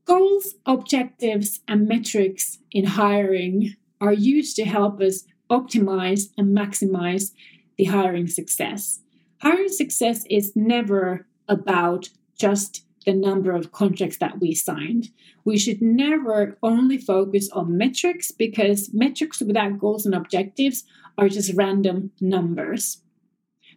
Goals, 0.08 0.56
objectives, 0.66 1.60
and 1.68 1.86
metrics 1.86 2.60
in 2.72 2.86
hiring 2.86 3.76
are 4.00 4.14
used 4.14 4.56
to 4.56 4.64
help 4.64 5.02
us 5.02 5.26
optimize 5.52 6.30
and 6.38 6.58
maximize 6.58 7.34
the 7.78 7.86
hiring 7.86 8.28
success. 8.28 9.02
Hiring 9.42 9.68
success 9.68 10.24
is 10.30 10.56
never 10.56 11.28
about 11.50 12.08
just 12.40 12.86
the 13.06 13.14
number 13.14 13.52
of 13.52 13.74
contracts 13.74 14.18
that 14.20 14.40
we 14.40 14.54
signed. 14.54 15.10
We 15.44 15.58
should 15.58 15.82
never 15.82 16.58
only 16.64 16.98
focus 16.98 17.50
on 17.52 17.78
metrics 17.78 18.32
because 18.32 18.94
metrics 18.94 19.42
without 19.42 19.78
goals 19.78 20.06
and 20.06 20.16
objectives 20.16 20.86
are 21.18 21.28
just 21.28 21.54
random 21.54 22.12
numbers. 22.22 23.02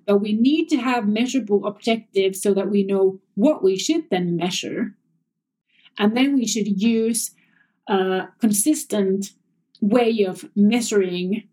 But 0.06 0.18
we 0.18 0.32
need 0.32 0.68
to 0.68 0.76
have 0.76 1.08
measurable 1.08 1.66
objectives 1.66 2.40
so 2.40 2.54
that 2.54 2.70
we 2.70 2.84
know 2.84 3.20
what 3.34 3.64
we 3.64 3.76
should 3.76 4.10
then 4.10 4.36
measure. 4.36 4.94
And 6.00 6.16
then 6.16 6.34
we 6.34 6.46
should 6.46 6.80
use 6.80 7.30
a 7.86 8.28
consistent 8.40 9.34
way 9.80 10.24
of 10.24 10.48
measuring 10.56 11.48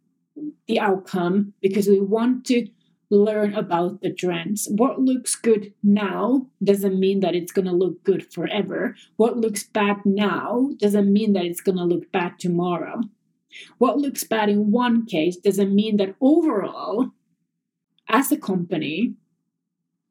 the 0.67 0.79
outcome 0.79 1.53
because 1.61 1.87
we 1.87 1.99
want 1.99 2.45
to 2.45 2.67
learn 3.09 3.53
about 3.55 4.01
the 4.01 4.13
trends. 4.13 4.67
What 4.71 5.01
looks 5.01 5.35
good 5.35 5.73
now 5.83 6.47
doesn't 6.63 6.99
mean 6.99 7.19
that 7.21 7.35
it's 7.35 7.51
going 7.51 7.67
to 7.67 7.73
look 7.73 8.03
good 8.03 8.31
forever. 8.31 8.95
What 9.17 9.37
looks 9.37 9.63
bad 9.63 9.97
now 10.05 10.69
doesn't 10.77 11.11
mean 11.11 11.33
that 11.33 11.45
it's 11.45 11.61
going 11.61 11.77
to 11.77 11.83
look 11.83 12.11
bad 12.11 12.39
tomorrow. 12.39 13.01
What 13.79 13.97
looks 13.97 14.23
bad 14.23 14.49
in 14.49 14.71
one 14.71 15.05
case 15.05 15.35
doesn't 15.35 15.75
mean 15.75 15.97
that 15.97 16.15
overall, 16.21 17.11
as 18.07 18.31
a 18.31 18.37
company, 18.37 19.15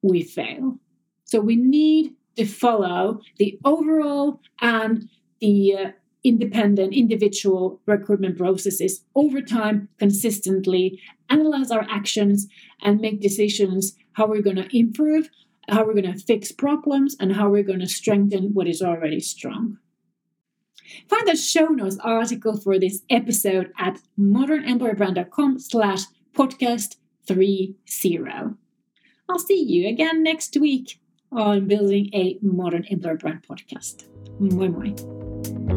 we 0.03 0.23
fail. 0.23 0.79
So 1.25 1.41
we 1.41 1.57
need 1.57 2.16
to 2.37 2.47
follow 2.47 3.21
the 3.39 3.59
overall 3.65 4.41
and 4.61 5.09
the 5.41 5.75
uh, 5.75 5.91
independent 6.25 6.93
individual 6.93 7.81
recruitment 7.87 8.37
processes 8.37 9.05
over 9.15 9.41
time 9.41 9.89
consistently 9.99 11.01
analyze 11.31 11.71
our 11.71 11.87
actions 11.89 12.47
and 12.83 13.01
make 13.01 13.21
decisions 13.21 13.97
how 14.13 14.27
we're 14.27 14.43
going 14.43 14.57
to 14.57 14.77
improve 14.77 15.29
how 15.69 15.85
we're 15.85 16.01
going 16.01 16.13
to 16.13 16.19
fix 16.19 16.53
problems 16.53 17.17
and 17.19 17.35
how 17.35 17.49
we're 17.49 17.63
going 17.63 17.81
to 17.81 17.89
strengthen 17.89 18.55
what 18.55 18.69
is 18.69 18.83
already 18.83 19.21
strong. 19.21 19.79
Find 21.09 21.27
the 21.27 21.37
show 21.37 21.67
notes 21.67 21.99
article 22.03 22.57
for 22.57 22.79
this 22.79 23.03
episode 23.11 23.73
at 23.79 23.99
modernemployerbrand.com 24.19 25.59
slash 25.59 26.03
podcast 26.35 26.97
30 27.27 27.75
i'll 29.29 29.39
see 29.39 29.61
you 29.61 29.89
again 29.89 30.23
next 30.23 30.57
week 30.59 31.01
on 31.37 31.67
building 31.69 32.09
a 32.15 32.39
modern 32.43 32.85
employer 32.89 33.17
brand 33.17 33.47
podcast. 33.47 34.09
Moi 34.41 34.69
moi 34.69 35.76